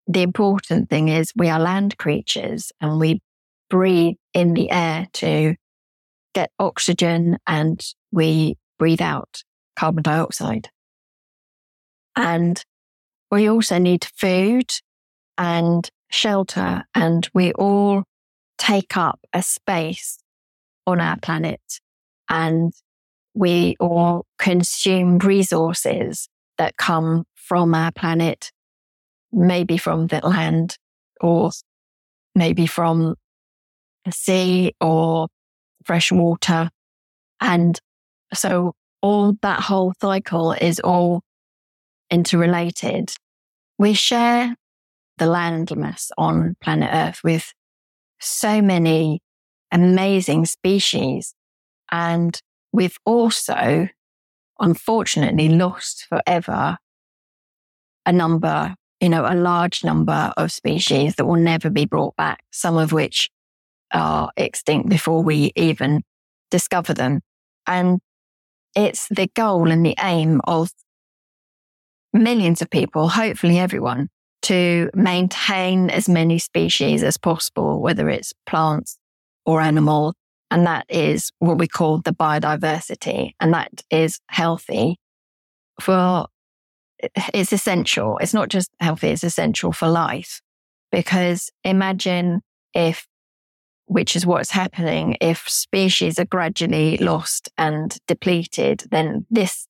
the 0.06 0.22
important 0.22 0.90
thing 0.90 1.08
is 1.08 1.32
we 1.34 1.48
are 1.48 1.58
land 1.58 1.96
creatures 1.96 2.70
and 2.80 2.98
we 3.00 3.20
breathe 3.72 4.16
in 4.34 4.52
the 4.52 4.70
air 4.70 5.06
to 5.14 5.54
get 6.34 6.50
oxygen 6.58 7.38
and 7.46 7.82
we 8.12 8.58
breathe 8.78 9.00
out 9.00 9.42
carbon 9.78 10.02
dioxide. 10.02 10.68
And 12.14 12.62
we 13.30 13.48
also 13.48 13.78
need 13.78 14.04
food 14.14 14.70
and 15.38 15.88
shelter 16.10 16.84
and 16.94 17.26
we 17.32 17.54
all 17.54 18.04
take 18.58 18.94
up 18.98 19.18
a 19.32 19.42
space 19.42 20.18
on 20.86 21.00
our 21.00 21.16
planet 21.16 21.80
and 22.28 22.74
we 23.32 23.74
all 23.80 24.26
consume 24.38 25.16
resources 25.16 26.28
that 26.58 26.76
come 26.76 27.24
from 27.34 27.74
our 27.74 27.90
planet, 27.90 28.52
maybe 29.32 29.78
from 29.78 30.08
the 30.08 30.20
land 30.22 30.76
or 31.22 31.52
maybe 32.34 32.66
from 32.66 33.14
sea 34.10 34.74
or 34.80 35.28
fresh 35.84 36.10
water. 36.10 36.70
And 37.40 37.78
so 38.34 38.74
all 39.00 39.34
that 39.42 39.60
whole 39.60 39.92
cycle 40.00 40.52
is 40.52 40.80
all 40.80 41.22
interrelated. 42.10 43.14
We 43.78 43.94
share 43.94 44.56
the 45.18 45.24
landmass 45.26 46.10
on 46.16 46.56
planet 46.60 46.90
Earth 46.92 47.20
with 47.24 47.52
so 48.20 48.62
many 48.62 49.20
amazing 49.70 50.46
species. 50.46 51.34
And 51.90 52.38
we've 52.72 52.96
also, 53.04 53.88
unfortunately, 54.60 55.48
lost 55.48 56.06
forever 56.08 56.78
a 58.06 58.12
number, 58.12 58.74
you 59.00 59.08
know, 59.08 59.24
a 59.26 59.34
large 59.34 59.84
number 59.84 60.32
of 60.36 60.52
species 60.52 61.16
that 61.16 61.26
will 61.26 61.36
never 61.36 61.70
be 61.70 61.86
brought 61.86 62.16
back, 62.16 62.42
some 62.50 62.76
of 62.76 62.92
which 62.92 63.30
are 63.92 64.30
extinct 64.36 64.88
before 64.88 65.22
we 65.22 65.52
even 65.56 66.02
discover 66.50 66.94
them. 66.94 67.20
And 67.66 68.00
it's 68.74 69.08
the 69.08 69.28
goal 69.34 69.70
and 69.70 69.84
the 69.84 69.96
aim 70.00 70.40
of 70.44 70.70
millions 72.12 72.62
of 72.62 72.70
people, 72.70 73.08
hopefully 73.08 73.58
everyone, 73.58 74.08
to 74.42 74.90
maintain 74.94 75.90
as 75.90 76.08
many 76.08 76.38
species 76.38 77.02
as 77.02 77.16
possible, 77.16 77.80
whether 77.80 78.08
it's 78.08 78.32
plants 78.46 78.98
or 79.46 79.60
animals, 79.60 80.14
and 80.50 80.66
that 80.66 80.84
is 80.88 81.30
what 81.38 81.58
we 81.58 81.66
call 81.66 81.98
the 81.98 82.12
biodiversity. 82.12 83.32
And 83.40 83.54
that 83.54 83.70
is 83.90 84.20
healthy 84.28 84.96
for, 85.80 86.26
it's 87.32 87.52
essential. 87.52 88.18
It's 88.18 88.34
not 88.34 88.48
just 88.48 88.70
healthy, 88.80 89.08
it's 89.08 89.24
essential 89.24 89.72
for 89.72 89.88
life. 89.88 90.40
Because 90.90 91.50
imagine 91.64 92.42
if, 92.74 93.06
which 93.92 94.16
is 94.16 94.26
what's 94.26 94.50
happening, 94.50 95.16
if 95.20 95.48
species 95.48 96.18
are 96.18 96.24
gradually 96.24 96.96
lost 96.98 97.50
and 97.58 97.96
depleted, 98.06 98.84
then 98.90 99.26
this 99.30 99.66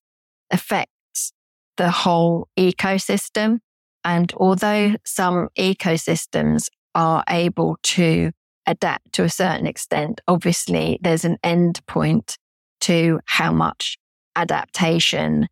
affects 0.50 1.32
the 1.76 1.90
whole 1.90 2.48
ecosystem. 2.58 3.58
And 4.04 4.32
although 4.36 4.96
some 5.04 5.48
ecosystems 5.58 6.68
are 6.94 7.24
able 7.28 7.78
to 7.82 8.32
adapt 8.66 9.12
to 9.14 9.24
a 9.24 9.28
certain 9.28 9.66
extent. 9.66 10.20
Obviously, 10.28 10.98
there's 11.02 11.24
an 11.24 11.38
end 11.42 11.84
point 11.86 12.38
to 12.82 13.20
how 13.26 13.52
much 13.52 13.98
adaptation 14.36 15.48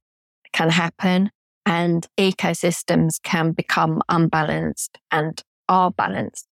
can 0.52 0.70
happen 0.70 1.30
and 1.66 2.06
ecosystems 2.18 3.22
can 3.22 3.52
become 3.52 4.02
unbalanced 4.08 4.98
and 5.10 5.42
are 5.68 5.90
balanced. 5.90 6.46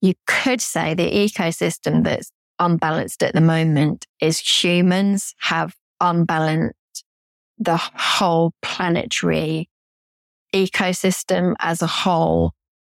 You 0.00 0.14
could 0.26 0.60
say 0.60 0.94
the 0.94 1.10
ecosystem 1.10 2.04
that's 2.04 2.30
unbalanced 2.58 3.22
at 3.22 3.34
the 3.34 3.40
moment 3.40 4.06
is 4.20 4.38
humans 4.38 5.34
have 5.40 5.74
unbalanced 6.00 7.04
the 7.58 7.76
whole 7.76 8.52
planetary 8.62 9.68
ecosystem 10.54 11.54
as 11.60 11.82
a 11.82 11.86
whole 11.86 12.52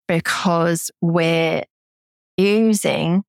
because 0.09 0.91
we're 1.01 1.63
using 2.37 3.23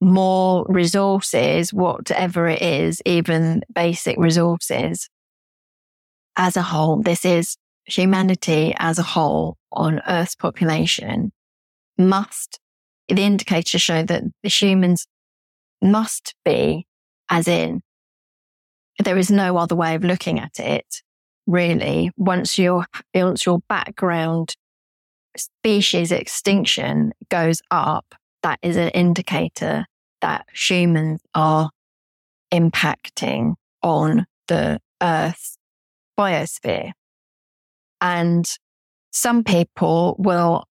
more 0.00 0.64
resources, 0.68 1.72
whatever 1.72 2.46
it 2.48 2.62
is, 2.62 3.00
even 3.04 3.62
basic 3.72 4.16
resources 4.18 5.08
as 6.36 6.56
a 6.56 6.62
whole. 6.62 7.02
This 7.02 7.24
is 7.24 7.56
humanity 7.86 8.74
as 8.78 8.98
a 8.98 9.02
whole 9.02 9.56
on 9.72 10.00
Earth's 10.06 10.34
population 10.34 11.32
must, 11.98 12.60
the 13.08 13.22
indicators 13.22 13.80
show 13.80 14.02
that 14.02 14.22
the 14.42 14.48
humans 14.48 15.06
must 15.80 16.34
be, 16.44 16.86
as 17.30 17.46
in, 17.48 17.82
there 19.04 19.18
is 19.18 19.30
no 19.30 19.56
other 19.56 19.76
way 19.76 19.94
of 19.94 20.04
looking 20.04 20.38
at 20.38 20.58
it, 20.58 21.02
really. 21.46 22.10
Once 22.16 22.58
your, 22.58 22.86
once 23.14 23.44
your 23.44 23.60
background 23.68 24.56
species 25.36 26.12
extinction 26.12 27.12
goes 27.28 27.60
up, 27.70 28.14
that 28.42 28.58
is 28.62 28.76
an 28.76 28.88
indicator 28.90 29.84
that 30.22 30.46
humans 30.52 31.20
are 31.34 31.70
impacting 32.52 33.54
on 33.82 34.26
the 34.48 34.80
Earth's 35.02 35.58
biosphere. 36.18 36.92
And 38.00 38.48
some 39.10 39.44
people 39.44 40.16
will, 40.18 40.64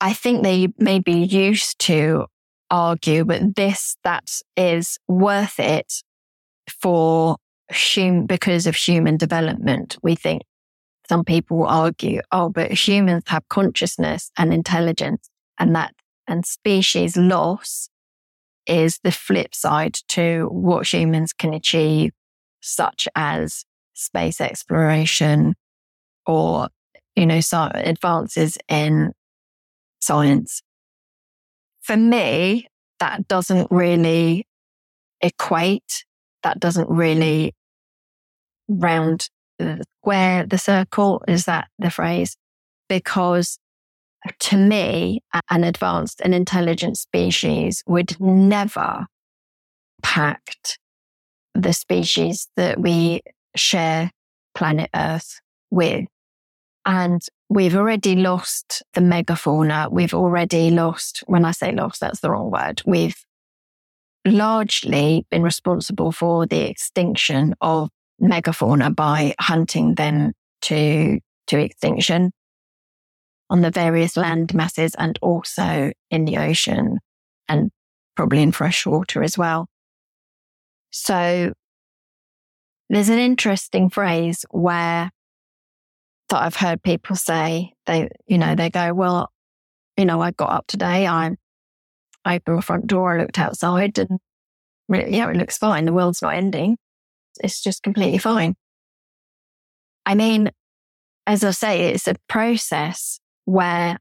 I 0.00 0.12
think 0.12 0.42
they 0.42 0.68
may 0.78 1.00
be 1.00 1.24
used 1.24 1.78
to 1.80 2.26
argue, 2.70 3.24
but 3.24 3.56
this, 3.56 3.96
that 4.04 4.30
is 4.56 4.98
worth 5.08 5.58
it 5.58 6.02
for 6.68 7.36
hum, 7.70 8.26
because 8.26 8.66
of 8.66 8.76
human 8.76 9.16
development. 9.16 9.96
We 10.02 10.14
think 10.14 10.42
some 11.08 11.24
people 11.24 11.64
argue, 11.64 12.20
oh, 12.32 12.48
but 12.48 12.72
humans 12.72 13.24
have 13.28 13.48
consciousness 13.48 14.30
and 14.36 14.52
intelligence 14.52 15.30
and 15.58 15.74
that, 15.74 15.94
and 16.26 16.44
species 16.44 17.16
loss 17.16 17.88
is 18.66 18.98
the 19.04 19.12
flip 19.12 19.54
side 19.54 19.94
to 20.08 20.48
what 20.50 20.92
humans 20.92 21.32
can 21.32 21.54
achieve, 21.54 22.12
such 22.60 23.08
as 23.14 23.64
space 23.94 24.40
exploration 24.40 25.54
or, 26.26 26.68
you 27.14 27.24
know, 27.24 27.40
advances 27.52 28.58
in 28.68 29.12
science. 30.06 30.62
For 31.82 31.96
me, 31.96 32.68
that 33.00 33.28
doesn't 33.28 33.68
really 33.70 34.46
equate. 35.20 36.04
That 36.42 36.60
doesn't 36.60 36.88
really 36.88 37.54
round 38.68 39.28
the 39.58 39.84
square, 40.00 40.46
the 40.46 40.58
circle. 40.58 41.22
Is 41.28 41.44
that 41.44 41.68
the 41.78 41.90
phrase? 41.90 42.36
Because 42.88 43.58
to 44.40 44.56
me, 44.56 45.20
an 45.50 45.64
advanced 45.64 46.20
and 46.22 46.34
intelligent 46.34 46.98
species 46.98 47.82
would 47.86 48.20
never 48.20 49.06
pact 50.02 50.78
the 51.54 51.72
species 51.72 52.48
that 52.56 52.80
we 52.80 53.20
share 53.54 54.10
planet 54.54 54.90
Earth 54.94 55.40
with. 55.70 56.06
And 56.86 57.20
we've 57.48 57.74
already 57.74 58.14
lost 58.14 58.84
the 58.94 59.00
megafauna. 59.00 59.90
We've 59.90 60.14
already 60.14 60.70
lost, 60.70 61.24
when 61.26 61.44
I 61.44 61.50
say 61.50 61.72
lost, 61.72 62.00
that's 62.00 62.20
the 62.20 62.30
wrong 62.30 62.50
word. 62.50 62.80
We've 62.86 63.16
largely 64.24 65.26
been 65.28 65.42
responsible 65.42 66.12
for 66.12 66.46
the 66.46 66.60
extinction 66.60 67.56
of 67.60 67.90
megafauna 68.22 68.94
by 68.94 69.34
hunting 69.40 69.96
them 69.96 70.32
to, 70.62 71.18
to 71.48 71.58
extinction 71.58 72.30
on 73.50 73.62
the 73.62 73.70
various 73.70 74.16
land 74.16 74.54
masses 74.54 74.94
and 74.96 75.18
also 75.22 75.92
in 76.10 76.24
the 76.24 76.38
ocean 76.38 76.98
and 77.48 77.70
probably 78.14 78.42
in 78.42 78.52
fresh 78.52 78.86
water 78.86 79.24
as 79.24 79.36
well. 79.36 79.66
So 80.90 81.52
there's 82.88 83.08
an 83.08 83.18
interesting 83.18 83.90
phrase 83.90 84.44
where 84.50 85.10
that 86.28 86.42
I've 86.42 86.56
heard 86.56 86.82
people 86.82 87.16
say 87.16 87.72
they, 87.86 88.08
you 88.26 88.38
know, 88.38 88.54
they 88.54 88.70
go, 88.70 88.92
well, 88.92 89.30
you 89.96 90.04
know, 90.04 90.20
I 90.20 90.32
got 90.32 90.50
up 90.50 90.66
today. 90.66 91.06
I 91.06 91.36
opened 92.26 92.58
the 92.58 92.62
front 92.62 92.86
door. 92.86 93.14
I 93.16 93.22
looked 93.22 93.38
outside 93.38 93.98
and 93.98 94.18
really, 94.88 95.16
yeah, 95.16 95.30
it 95.30 95.36
looks 95.36 95.58
fine. 95.58 95.84
The 95.84 95.92
world's 95.92 96.22
not 96.22 96.34
ending. 96.34 96.76
It's 97.40 97.62
just 97.62 97.82
completely 97.82 98.18
fine. 98.18 98.54
I 100.04 100.14
mean, 100.14 100.50
as 101.26 101.44
I 101.44 101.50
say, 101.50 101.92
it's 101.92 102.08
a 102.08 102.16
process 102.28 103.20
where, 103.44 103.98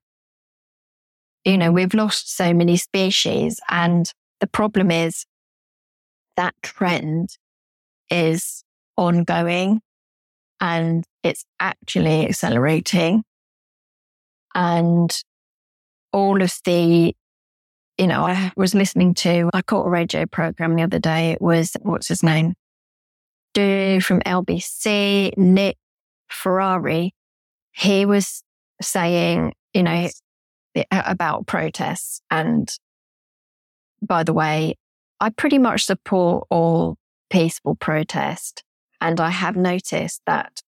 you 1.43 1.57
know, 1.57 1.71
we've 1.71 1.93
lost 1.93 2.35
so 2.35 2.53
many 2.53 2.77
species. 2.77 3.59
And 3.69 4.11
the 4.39 4.47
problem 4.47 4.91
is 4.91 5.25
that 6.37 6.53
trend 6.61 7.37
is 8.09 8.63
ongoing 8.97 9.81
and 10.59 11.03
it's 11.25 11.43
actually 11.59 12.27
accelerating. 12.27 13.23
And 14.53 15.11
all 16.13 16.41
of 16.41 16.53
the, 16.63 17.15
you 17.97 18.07
know, 18.07 18.27
I 18.27 18.51
was 18.55 18.75
listening 18.75 19.15
to, 19.15 19.49
I 19.51 19.63
caught 19.63 19.87
a 19.87 19.89
radio 19.89 20.27
program 20.27 20.75
the 20.75 20.83
other 20.83 20.99
day. 20.99 21.31
It 21.31 21.41
was, 21.41 21.75
what's 21.81 22.07
his 22.07 22.21
name? 22.21 22.53
Dude 23.55 24.05
from 24.05 24.21
LBC, 24.21 25.35
Nick 25.35 25.77
Ferrari. 26.29 27.15
He 27.71 28.05
was 28.05 28.43
saying, 28.79 29.53
you 29.73 29.81
know, 29.81 30.07
about 30.91 31.47
protests. 31.47 32.21
And 32.29 32.69
by 33.99 34.21
the 34.21 34.33
way, 34.33 34.75
I 35.19 35.31
pretty 35.31 35.57
much 35.57 35.85
support 35.85 36.45
all 36.51 36.97
peaceful 37.31 37.75
protest. 37.75 38.63
And 39.01 39.19
I 39.19 39.31
have 39.31 39.55
noticed 39.55 40.21
that 40.27 40.61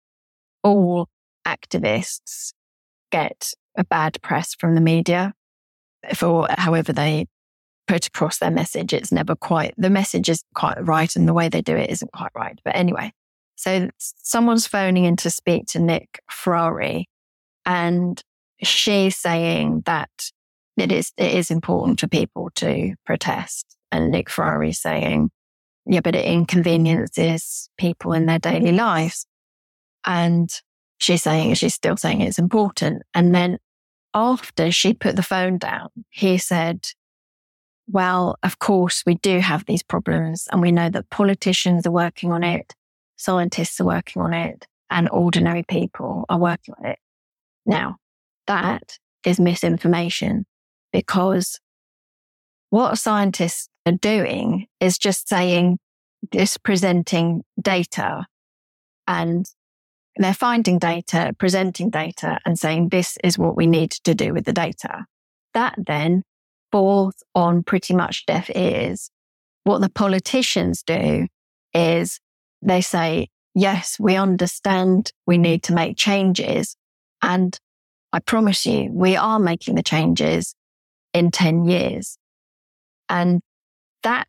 all 0.68 1.08
activists 1.46 2.54
get 3.12 3.54
a 3.78 3.84
bad 3.84 4.22
press 4.22 4.56
from 4.56 4.76
the 4.76 4.82
media 4.82 5.34
for 6.14 6.48
however 6.50 6.94
they 6.94 7.26
put 7.88 8.08
across 8.08 8.40
their 8.40 8.52
message. 8.52 8.94
It's 8.94 9.12
never 9.12 9.36
quite, 9.36 9.74
the 9.78 9.90
message 9.90 10.30
is 10.30 10.44
quite 10.54 10.86
right 10.86 11.16
and 11.16 11.28
the 11.28 11.34
way 11.34 11.50
they 11.50 11.62
do 11.62 11.76
it 11.76 11.90
isn't 11.90 12.12
quite 12.12 12.32
right. 12.36 12.60
But 12.64 12.76
anyway, 12.76 13.14
so 13.56 13.90
someone's 13.98 14.68
phoning 14.68 15.06
in 15.06 15.16
to 15.18 15.30
speak 15.30 15.68
to 15.68 15.80
Nick 15.80 16.20
Ferrari 16.30 17.08
and 17.66 18.22
she's 18.62 19.16
saying 19.16 19.84
that 19.86 20.10
it 20.76 20.92
is, 20.92 21.12
it 21.18 21.34
is 21.34 21.50
important 21.50 22.00
for 22.00 22.08
people 22.08 22.50
to 22.56 22.94
protest. 23.06 23.78
And 23.92 24.12
Nick 24.12 24.30
Ferrari 24.30 24.74
saying, 24.74 25.30
yeah, 25.86 26.02
but 26.02 26.16
it 26.16 26.26
inconveniences 26.26 27.70
people 27.78 28.12
in 28.14 28.26
their 28.26 28.40
daily 28.40 28.74
lives. 28.74 29.26
And 30.08 30.50
she's 31.00 31.22
saying, 31.22 31.54
she's 31.56 31.76
still 31.76 31.98
saying 31.98 32.22
it's 32.22 32.40
important. 32.40 33.04
And 33.14 33.36
then 33.36 33.60
after 34.14 34.72
she 34.72 34.94
put 34.94 35.16
the 35.16 35.22
phone 35.22 35.60
down, 35.60 35.90
he 36.10 36.38
said, 36.40 36.88
well, 37.88 38.38
of 38.42 38.60
course, 38.60 39.04
we 39.06 39.16
do 39.16 39.40
have 39.40 39.66
these 39.66 39.84
problems 39.84 40.48
and 40.52 40.62
we 40.62 40.72
know 40.72 40.90
that 40.90 41.10
politicians 41.10 41.86
are 41.86 41.92
working 41.92 42.32
on 42.32 42.44
it, 42.44 42.74
scientists 43.18 43.80
are 43.80 43.86
working 43.86 44.22
on 44.22 44.34
it, 44.34 44.66
and 44.90 45.10
ordinary 45.10 45.64
people 45.64 46.26
are 46.30 46.40
working 46.40 46.74
on 46.80 46.86
it. 46.88 47.00
Now, 47.66 47.98
that 48.48 48.98
is 49.26 49.40
misinformation 49.40 50.46
because 50.92 51.60
what 52.70 52.98
scientists 52.98 53.70
are 53.86 53.94
doing 53.94 54.68
is 54.80 54.98
just 54.98 55.30
saying, 55.30 55.80
just 56.32 56.64
presenting 56.64 57.44
data 57.62 58.26
and 59.08 59.46
they're 60.18 60.34
finding 60.34 60.80
data, 60.80 61.34
presenting 61.38 61.90
data 61.90 62.40
and 62.46 62.58
saying 62.58 62.90
this 62.90 63.18
is 63.24 63.38
what 63.38 63.56
we 63.56 63.68
need 63.68 63.92
to 63.92 64.16
do 64.16 64.34
with 64.34 64.46
the 64.46 64.54
data. 64.54 65.06
That 65.54 65.76
then 65.78 66.24
falls 66.72 67.16
on 67.36 67.64
pretty 67.64 67.94
much 67.94 68.26
deaf 68.26 68.50
ears. 68.56 69.10
What 69.64 69.82
the 69.82 69.90
politicians 69.90 70.84
do 70.84 71.28
is 71.74 72.20
they 72.62 72.82
say, 72.82 73.28
yes, 73.54 73.98
we 74.00 74.16
understand 74.16 75.12
we 75.26 75.38
need 75.38 75.64
to 75.64 75.74
make 75.74 75.98
changes, 75.98 76.76
and 77.22 77.58
I 78.14 78.20
promise 78.20 78.66
you, 78.66 78.90
we 78.92 79.16
are 79.16 79.40
making 79.40 79.76
the 79.76 79.84
changes 79.84 80.56
in 81.14 81.32
10 81.32 81.66
years. 81.66 82.18
And 83.10 83.42
that 84.04 84.28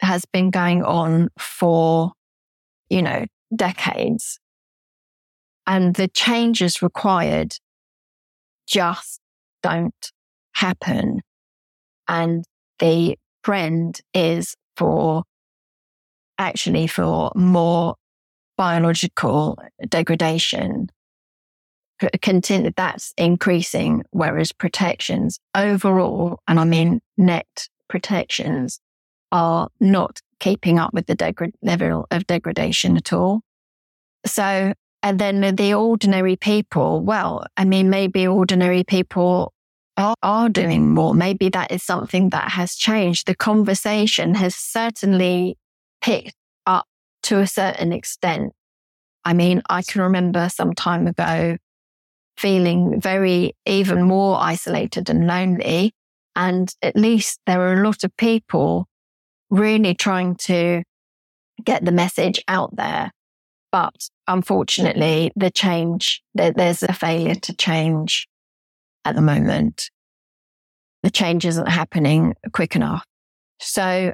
has 0.00 0.24
been 0.24 0.50
going 0.50 0.82
on 0.82 1.28
for, 1.38 2.12
you 2.88 3.02
know, 3.02 3.26
decades. 3.54 4.40
And 5.68 5.94
the 5.94 6.08
changes 6.08 6.82
required 6.82 7.54
just 8.66 9.20
don't 9.62 10.12
happen. 10.54 11.20
And 12.08 12.44
the 12.78 13.16
trend 13.44 14.00
is 14.14 14.56
for 14.76 15.22
actually 16.38 16.86
for 16.86 17.30
more 17.36 17.94
biological 18.56 19.58
degradation 19.88 20.88
continue, 22.22 22.70
that's 22.76 23.12
increasing, 23.16 24.04
whereas 24.10 24.52
protections 24.52 25.40
overall, 25.54 26.38
and 26.46 26.60
I 26.60 26.64
mean 26.64 27.00
net 27.16 27.68
protections 27.88 28.80
are 29.32 29.68
not 29.80 30.20
keeping 30.40 30.78
up 30.78 30.94
with 30.94 31.06
the 31.06 31.46
level 31.62 32.06
of 32.10 32.26
degradation 32.26 32.96
at 32.96 33.12
all. 33.12 33.40
So 34.24 34.72
And 35.02 35.18
then 35.18 35.54
the 35.54 35.74
ordinary 35.74 36.36
people, 36.36 37.00
well, 37.00 37.46
I 37.56 37.64
mean, 37.64 37.88
maybe 37.88 38.26
ordinary 38.26 38.84
people 38.84 39.52
are, 39.96 40.14
are 40.22 40.48
doing 40.48 40.90
more. 40.90 41.14
Maybe 41.14 41.48
that 41.50 41.70
is 41.70 41.82
something 41.82 42.30
that 42.30 42.50
has 42.52 42.74
changed. 42.74 43.26
The 43.26 43.34
conversation 43.34 44.34
has 44.34 44.54
certainly 44.54 45.56
picked 46.00 46.34
up 46.66 46.86
to 47.24 47.38
a 47.38 47.46
certain 47.46 47.92
extent. 47.92 48.52
I 49.24 49.34
mean, 49.34 49.62
I 49.68 49.82
can 49.82 50.02
remember 50.02 50.48
some 50.48 50.72
time 50.74 51.06
ago 51.06 51.56
feeling 52.36 53.00
very, 53.00 53.54
even 53.66 54.02
more 54.02 54.38
isolated 54.40 55.10
and 55.10 55.26
lonely. 55.26 55.92
And 56.36 56.72
at 56.82 56.96
least 56.96 57.40
there 57.46 57.60
are 57.60 57.74
a 57.74 57.84
lot 57.84 58.04
of 58.04 58.16
people 58.16 58.86
really 59.50 59.94
trying 59.94 60.36
to 60.36 60.82
get 61.64 61.84
the 61.84 61.92
message 61.92 62.42
out 62.46 62.76
there. 62.76 63.10
But 63.72 64.08
unfortunately, 64.28 65.32
the 65.34 65.50
change, 65.50 66.22
there's 66.34 66.82
a 66.82 66.92
failure 66.92 67.34
to 67.34 67.56
change 67.56 68.28
at 69.04 69.16
the 69.16 69.22
moment. 69.22 69.90
The 71.02 71.10
change 71.10 71.46
isn't 71.46 71.68
happening 71.68 72.34
quick 72.52 72.76
enough. 72.76 73.04
So 73.58 74.12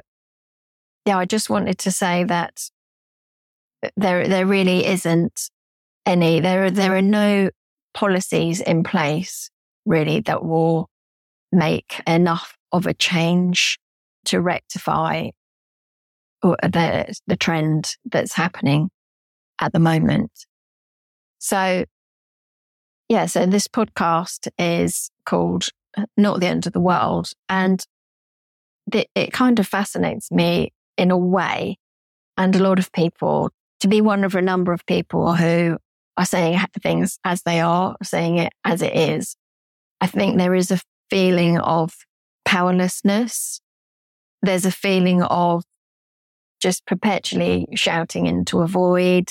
yeah, 1.05 1.17
I 1.17 1.25
just 1.25 1.49
wanted 1.49 1.77
to 1.79 1.91
say 1.91 2.23
that 2.23 2.69
there, 3.97 4.27
there 4.27 4.45
really 4.45 4.85
isn't 4.85 5.49
any, 6.05 6.39
there, 6.39 6.65
are, 6.65 6.71
there 6.71 6.95
are 6.95 7.01
no 7.01 7.49
policies 7.93 8.61
in 8.61 8.83
place 8.83 9.49
really 9.85 10.21
that 10.21 10.43
will 10.43 10.89
make 11.51 12.01
enough 12.07 12.57
of 12.71 12.87
a 12.87 12.93
change 12.93 13.77
to 14.25 14.41
rectify 14.41 15.29
uh, 16.41 16.55
the, 16.63 17.15
the 17.27 17.37
trend 17.37 17.95
that's 18.05 18.33
happening 18.33 18.89
at 19.59 19.73
the 19.73 19.79
moment. 19.79 20.31
So 21.39 21.85
yeah, 23.07 23.25
so 23.27 23.45
this 23.45 23.67
podcast 23.67 24.47
is 24.57 25.11
called 25.25 25.69
uh, 25.95 26.05
Not 26.17 26.39
the 26.39 26.47
End 26.47 26.65
of 26.65 26.73
the 26.73 26.79
World. 26.79 27.31
And 27.49 27.83
it, 28.91 29.09
it 29.15 29.31
kind 29.31 29.59
of 29.59 29.67
fascinates 29.67 30.31
me 30.31 30.73
in 30.97 31.11
a 31.11 31.17
way 31.17 31.77
and 32.37 32.55
a 32.55 32.63
lot 32.63 32.79
of 32.79 32.91
people 32.91 33.51
to 33.79 33.87
be 33.87 34.01
one 34.01 34.23
of 34.23 34.35
a 34.35 34.41
number 34.41 34.73
of 34.73 34.85
people 34.85 35.35
who 35.35 35.77
are 36.17 36.25
saying 36.25 36.59
things 36.81 37.19
as 37.23 37.41
they 37.43 37.59
are, 37.59 37.95
saying 38.01 38.37
it 38.37 38.53
as 38.63 38.81
it 38.81 38.95
is. 38.95 39.35
I 40.01 40.07
think 40.07 40.37
there 40.37 40.55
is 40.55 40.71
a 40.71 40.79
feeling 41.09 41.59
of 41.59 41.93
powerlessness. 42.45 43.61
There's 44.41 44.65
a 44.65 44.71
feeling 44.71 45.21
of 45.21 45.63
just 46.61 46.85
perpetually 46.85 47.67
shouting 47.75 48.25
into 48.25 48.61
a 48.61 48.67
void. 48.67 49.29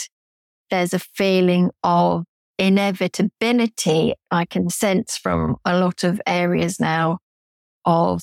There's 0.74 0.92
a 0.92 0.98
feeling 0.98 1.70
of 1.84 2.24
inevitability 2.58 4.14
I 4.32 4.44
can 4.44 4.70
sense 4.70 5.16
from 5.16 5.54
a 5.64 5.78
lot 5.78 6.02
of 6.02 6.20
areas 6.26 6.80
now 6.80 7.18
of 7.84 8.22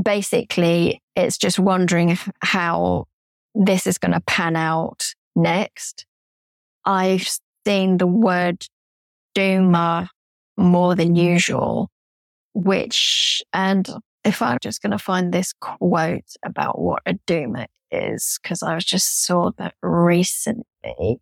basically 0.00 1.02
it's 1.16 1.36
just 1.36 1.58
wondering 1.58 2.16
how 2.42 3.06
this 3.56 3.88
is 3.88 3.98
going 3.98 4.12
to 4.12 4.20
pan 4.20 4.54
out 4.54 5.14
next. 5.34 6.06
I've 6.84 7.28
seen 7.66 7.96
the 7.96 8.06
word 8.06 8.64
doomer 9.36 10.06
more 10.56 10.94
than 10.94 11.16
usual, 11.16 11.90
which, 12.54 13.42
and 13.52 13.90
if 14.22 14.42
I'm 14.42 14.58
just 14.62 14.80
going 14.80 14.92
to 14.92 14.98
find 14.98 15.34
this 15.34 15.52
quote 15.54 16.36
about 16.44 16.78
what 16.80 17.02
a 17.04 17.14
doomer 17.26 17.66
is, 17.90 18.38
because 18.40 18.62
I 18.62 18.76
was 18.76 18.84
just 18.84 19.24
saw 19.26 19.50
that 19.58 19.74
recently. 19.82 20.64
Oh. 20.86 21.18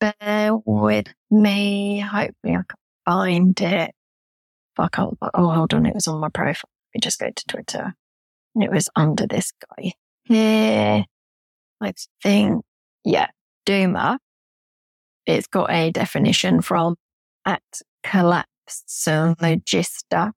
Bear 0.00 0.56
with 0.64 1.08
me. 1.30 2.00
Hopefully 2.00 2.54
I 2.54 2.62
can 2.68 2.78
find 3.04 3.60
it. 3.60 3.92
Fuck, 4.76 4.98
oh, 4.98 5.16
hold 5.32 5.74
on. 5.74 5.86
It 5.86 5.94
was 5.94 6.06
on 6.06 6.20
my 6.20 6.28
profile. 6.28 6.70
Let 6.94 6.98
me 6.98 7.00
just 7.02 7.18
go 7.18 7.30
to 7.30 7.44
Twitter. 7.46 7.94
And 8.54 8.64
It 8.64 8.70
was 8.70 8.90
under 8.94 9.26
this 9.26 9.52
guy 9.76 9.92
here. 10.24 11.04
I 11.80 11.94
think, 12.22 12.62
yeah, 13.04 13.28
doomer. 13.66 14.18
It's 15.24 15.46
got 15.46 15.70
a 15.70 15.90
definition 15.90 16.60
from 16.60 16.96
at 17.44 17.62
Collapsologista, 18.04 20.32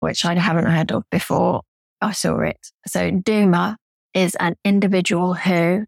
which 0.00 0.24
I 0.24 0.34
haven't 0.34 0.66
heard 0.66 0.92
of 0.92 1.02
before. 1.10 1.62
I 2.00 2.12
saw 2.12 2.38
it. 2.40 2.70
So 2.86 3.10
doomer 3.10 3.74
is 4.14 4.36
an 4.36 4.54
individual 4.64 5.34
who 5.34 5.84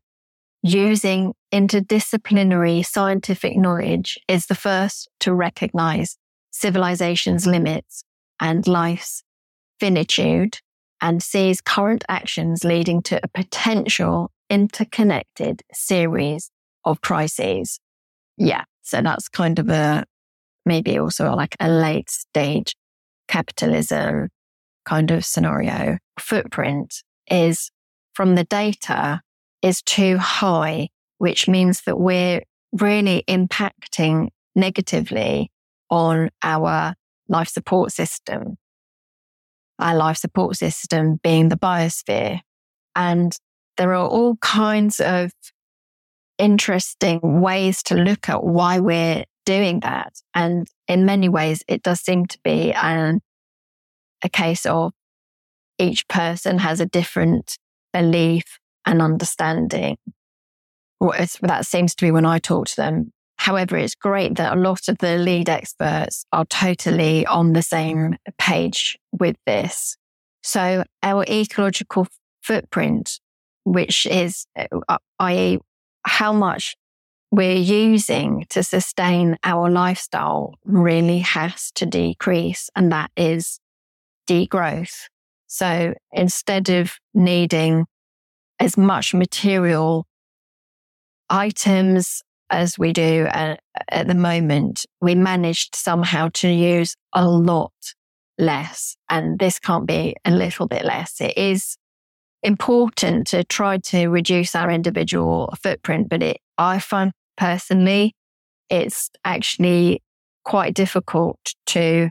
using 0.62 1.32
interdisciplinary 1.52 2.84
scientific 2.84 3.56
knowledge 3.56 4.18
is 4.28 4.46
the 4.46 4.54
first 4.54 5.08
to 5.20 5.34
recognize 5.34 6.16
civilization's 6.50 7.46
limits 7.46 8.04
and 8.40 8.66
life's 8.66 9.22
finitude 9.78 10.58
and 11.00 11.22
sees 11.22 11.60
current 11.60 12.04
actions 12.08 12.64
leading 12.64 13.02
to 13.02 13.20
a 13.22 13.28
potential 13.28 14.30
interconnected 14.48 15.62
series 15.72 16.50
of 16.84 17.00
crises. 17.00 17.80
Yeah. 18.36 18.64
So 18.82 19.00
that's 19.02 19.28
kind 19.28 19.58
of 19.58 19.68
a, 19.68 20.04
maybe 20.66 20.98
also 20.98 21.32
like 21.34 21.56
a 21.60 21.68
late 21.68 22.10
stage 22.10 22.74
capitalism 23.28 24.28
kind 24.84 25.10
of 25.10 25.24
scenario. 25.24 25.98
Footprint 26.18 27.02
is 27.30 27.70
from 28.12 28.34
the 28.34 28.44
data 28.44 29.20
is 29.62 29.82
too 29.82 30.18
high, 30.18 30.88
which 31.20 31.48
means 31.48 31.82
that 31.82 31.98
we're 31.98 32.42
really 32.72 33.24
impacting 33.28 34.28
negatively 34.54 35.50
on 35.90 36.30
our 36.42 36.94
life 37.28 37.48
support 37.48 37.92
system 37.92 38.56
our 39.80 39.96
life 39.96 40.18
support 40.18 40.56
system 40.56 41.18
being 41.22 41.48
the 41.48 41.56
biosphere. 41.56 42.40
And 42.94 43.36
there 43.76 43.94
are 43.94 44.06
all 44.06 44.36
kinds 44.36 45.00
of 45.00 45.32
interesting 46.38 47.20
ways 47.40 47.82
to 47.84 47.94
look 47.94 48.28
at 48.28 48.44
why 48.44 48.78
we're 48.78 49.24
doing 49.46 49.80
that. 49.80 50.12
And 50.34 50.68
in 50.86 51.04
many 51.04 51.28
ways, 51.28 51.62
it 51.66 51.82
does 51.82 52.00
seem 52.00 52.26
to 52.26 52.38
be 52.44 52.72
an, 52.72 53.20
a 54.22 54.28
case 54.28 54.66
of 54.66 54.92
each 55.78 56.06
person 56.08 56.58
has 56.58 56.80
a 56.80 56.86
different 56.86 57.56
belief 57.92 58.58
and 58.86 59.00
understanding. 59.00 59.96
That 61.00 61.66
seems 61.66 61.94
to 61.94 62.04
be 62.04 62.10
when 62.10 62.26
I 62.26 62.38
talk 62.38 62.66
to 62.68 62.76
them. 62.76 63.12
However, 63.38 63.78
it's 63.78 63.94
great 63.94 64.36
that 64.36 64.54
a 64.54 64.60
lot 64.60 64.88
of 64.88 64.98
the 64.98 65.16
lead 65.16 65.48
experts 65.48 66.26
are 66.30 66.44
totally 66.44 67.24
on 67.24 67.54
the 67.54 67.62
same 67.62 68.16
page 68.38 68.98
with 69.18 69.36
this. 69.46 69.96
So 70.42 70.84
our 71.02 71.24
ecological 71.24 72.06
footprint, 72.42 73.18
which 73.64 74.04
is, 74.04 74.46
uh, 74.56 74.98
i.e., 75.20 75.58
how 76.04 76.34
much 76.34 76.76
we're 77.30 77.56
using 77.56 78.44
to 78.50 78.62
sustain 78.62 79.38
our 79.42 79.70
lifestyle 79.70 80.54
really 80.64 81.20
has 81.20 81.70
to 81.76 81.86
decrease. 81.86 82.68
And 82.76 82.92
that 82.92 83.10
is 83.16 83.58
degrowth. 84.28 85.04
So 85.46 85.94
instead 86.12 86.68
of 86.68 86.92
needing 87.14 87.86
as 88.58 88.76
much 88.76 89.14
material 89.14 90.06
items 91.30 92.22
as 92.50 92.78
we 92.78 92.92
do 92.92 93.26
uh, 93.30 93.56
at 93.88 94.08
the 94.08 94.14
moment, 94.14 94.84
we 95.00 95.14
managed 95.14 95.76
somehow 95.76 96.28
to 96.34 96.48
use 96.48 96.96
a 97.14 97.26
lot 97.26 97.72
less. 98.38 98.96
And 99.08 99.38
this 99.38 99.58
can't 99.58 99.86
be 99.86 100.16
a 100.24 100.30
little 100.30 100.66
bit 100.66 100.84
less. 100.84 101.20
It 101.20 101.38
is 101.38 101.76
important 102.42 103.28
to 103.28 103.44
try 103.44 103.78
to 103.78 104.08
reduce 104.08 104.54
our 104.54 104.70
individual 104.70 105.54
footprint, 105.62 106.08
but 106.08 106.22
it, 106.22 106.38
I 106.58 106.78
find 106.80 107.12
personally, 107.36 108.14
it's 108.68 109.10
actually 109.24 110.02
quite 110.44 110.74
difficult 110.74 111.38
to 111.66 112.10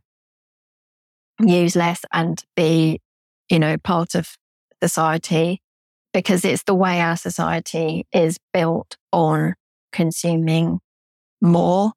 use 1.39 1.75
less 1.75 2.01
and 2.13 2.43
be, 2.55 3.01
you 3.49 3.59
know, 3.59 3.77
part 3.77 4.15
of 4.15 4.29
society 4.81 5.61
because 6.13 6.43
it's 6.45 6.63
the 6.63 6.75
way 6.75 7.01
our 7.01 7.17
society 7.17 8.07
is 8.11 8.37
built 8.53 8.97
on 9.11 9.55
consuming 9.91 10.79
more 11.41 11.93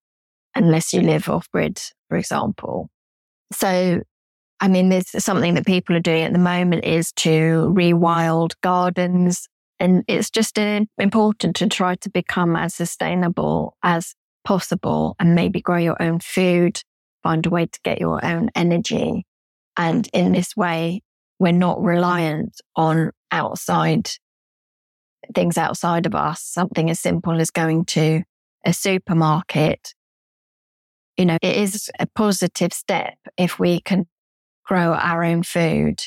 unless 0.55 0.93
you 0.93 1.01
live 1.01 1.29
off 1.29 1.49
grid, 1.51 1.81
for 2.09 2.17
example. 2.17 2.89
So, 3.53 4.03
I 4.61 4.69
mean, 4.69 4.89
there's 4.89 5.11
something 5.23 5.55
that 5.55 5.67
people 5.67 5.97
are 5.97 6.01
doing 6.01 6.25
at 6.25 6.33
the 6.33 6.39
moment 6.39 6.85
is 6.85 7.13
to 7.17 7.73
rewild 7.75 8.53
gardens. 8.63 9.49
And 9.81 10.05
it's 10.07 10.31
just 10.31 10.59
uh, 10.59 10.83
important 10.99 11.57
to 11.57 11.69
try 11.69 11.97
to 11.97 12.11
become 12.11 12.55
as 12.55 12.75
sustainable 12.75 13.77
as 13.83 14.15
possible 14.45 15.17
and 15.19 15.35
maybe 15.35 15.61
grow 15.61 15.79
your 15.79 16.01
own 16.01 16.21
food, 16.21 16.83
find 17.23 17.45
a 17.47 17.51
way 17.51 17.67
to 17.67 17.81
get 17.83 18.01
your 18.01 18.25
own 18.25 18.51
energy. 18.55 19.27
And 19.77 20.09
in 20.13 20.33
this 20.33 20.57
way, 20.57 21.03
we're 21.43 21.51
not 21.51 21.83
reliant 21.83 22.61
on 22.77 23.11
outside 23.33 24.09
things 25.35 25.59
outside 25.59 26.07
of 26.07 26.15
us, 26.15 26.41
something 26.41 26.89
as 26.89 27.01
simple 27.01 27.41
as 27.41 27.51
going 27.51 27.85
to 27.85 28.23
a 28.65 28.73
supermarket, 28.73 29.93
you 31.17 31.27
know, 31.27 31.39
it 31.43 31.57
is 31.57 31.91
a 31.99 32.07
positive 32.07 32.73
step 32.73 33.15
if 33.37 33.59
we 33.59 33.81
can 33.81 34.07
grow 34.65 34.93
our 34.93 35.25
own 35.25 35.43
food. 35.43 36.01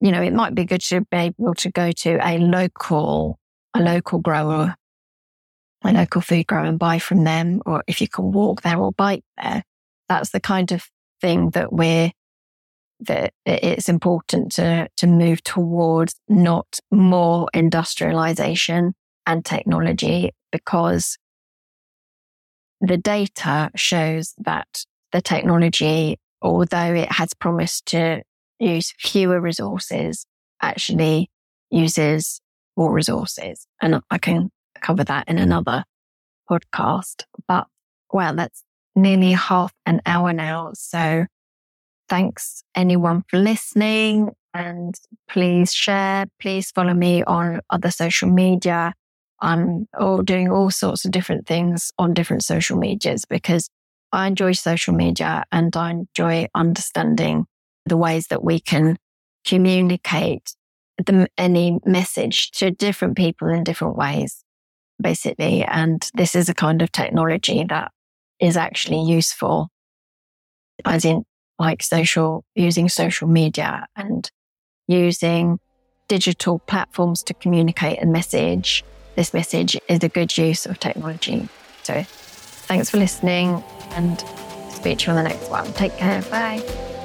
You 0.00 0.12
know, 0.12 0.22
it 0.22 0.32
might 0.32 0.54
be 0.54 0.64
good 0.64 0.82
to 0.82 1.00
be 1.10 1.16
able 1.16 1.54
to 1.54 1.70
go 1.72 1.90
to 1.90 2.18
a 2.24 2.38
local, 2.38 3.40
a 3.74 3.80
local 3.80 4.20
grower, 4.20 4.76
a 5.84 5.92
local 5.92 6.20
food 6.20 6.46
grower 6.46 6.66
and 6.66 6.78
buy 6.78 7.00
from 7.00 7.24
them, 7.24 7.60
or 7.66 7.82
if 7.88 8.00
you 8.00 8.06
can 8.06 8.30
walk 8.30 8.62
there 8.62 8.78
or 8.78 8.92
bike 8.92 9.24
there. 9.36 9.64
That's 10.08 10.30
the 10.30 10.40
kind 10.40 10.70
of 10.70 10.88
thing 11.20 11.50
that 11.50 11.72
we're 11.72 12.12
that 13.00 13.32
it's 13.46 13.88
important 13.88 14.52
to, 14.52 14.88
to 14.96 15.06
move 15.06 15.42
towards 15.44 16.14
not 16.28 16.78
more 16.90 17.48
industrialization 17.54 18.94
and 19.26 19.44
technology 19.44 20.32
because 20.50 21.18
the 22.80 22.96
data 22.96 23.70
shows 23.76 24.34
that 24.38 24.84
the 25.12 25.20
technology, 25.20 26.18
although 26.42 26.94
it 26.94 27.12
has 27.12 27.34
promised 27.34 27.86
to 27.86 28.22
use 28.58 28.92
fewer 28.98 29.40
resources, 29.40 30.26
actually 30.62 31.30
uses 31.70 32.40
more 32.76 32.92
resources. 32.92 33.66
And 33.80 34.00
I 34.10 34.18
can 34.18 34.50
cover 34.80 35.04
that 35.04 35.28
in 35.28 35.38
another 35.38 35.84
podcast. 36.50 37.24
But 37.46 37.66
well, 38.12 38.34
that's 38.34 38.62
nearly 38.94 39.32
half 39.32 39.72
an 39.86 40.00
hour 40.06 40.32
now. 40.32 40.72
So 40.74 41.26
thanks 42.08 42.62
anyone 42.74 43.24
for 43.28 43.38
listening 43.38 44.30
and 44.54 44.94
please 45.28 45.72
share. 45.72 46.26
Please 46.40 46.70
follow 46.70 46.94
me 46.94 47.22
on 47.24 47.60
other 47.70 47.90
social 47.90 48.28
media. 48.28 48.94
I'm 49.40 49.86
all 49.98 50.22
doing 50.22 50.50
all 50.50 50.70
sorts 50.70 51.04
of 51.04 51.10
different 51.12 51.46
things 51.46 51.92
on 51.98 52.14
different 52.14 52.42
social 52.42 52.76
medias 52.76 53.24
because 53.24 53.68
I 54.12 54.26
enjoy 54.26 54.52
social 54.52 54.94
media 54.94 55.44
and 55.52 55.76
I 55.76 55.90
enjoy 55.90 56.48
understanding 56.54 57.46
the 57.86 57.96
ways 57.96 58.28
that 58.28 58.42
we 58.42 58.58
can 58.58 58.96
communicate 59.46 60.54
the, 60.98 61.28
any 61.38 61.78
message 61.84 62.50
to 62.52 62.70
different 62.70 63.16
people 63.16 63.48
in 63.48 63.64
different 63.64 63.96
ways, 63.96 64.42
basically. 65.00 65.62
And 65.64 66.08
this 66.14 66.34
is 66.34 66.48
a 66.48 66.54
kind 66.54 66.82
of 66.82 66.90
technology 66.90 67.64
that 67.68 67.92
is 68.40 68.56
actually 68.56 69.02
useful, 69.02 69.68
as 70.84 71.04
in 71.04 71.24
like 71.58 71.82
social, 71.82 72.44
using 72.54 72.88
social 72.88 73.28
media 73.28 73.86
and 73.96 74.30
using 74.86 75.58
digital 76.08 76.58
platforms 76.60 77.22
to 77.24 77.34
communicate 77.34 78.02
a 78.02 78.06
message. 78.06 78.84
This 79.16 79.34
message 79.34 79.78
is 79.88 80.02
a 80.02 80.08
good 80.08 80.36
use 80.36 80.66
of 80.66 80.78
technology. 80.80 81.48
So 81.82 82.02
thanks 82.02 82.90
for 82.90 82.98
listening 82.98 83.62
and 83.90 84.22
speak 84.70 84.98
to 84.98 85.06
you 85.06 85.16
on 85.16 85.22
the 85.22 85.28
next 85.28 85.50
one. 85.50 85.72
Take 85.74 85.96
care. 85.96 86.22
Bye. 86.22 86.97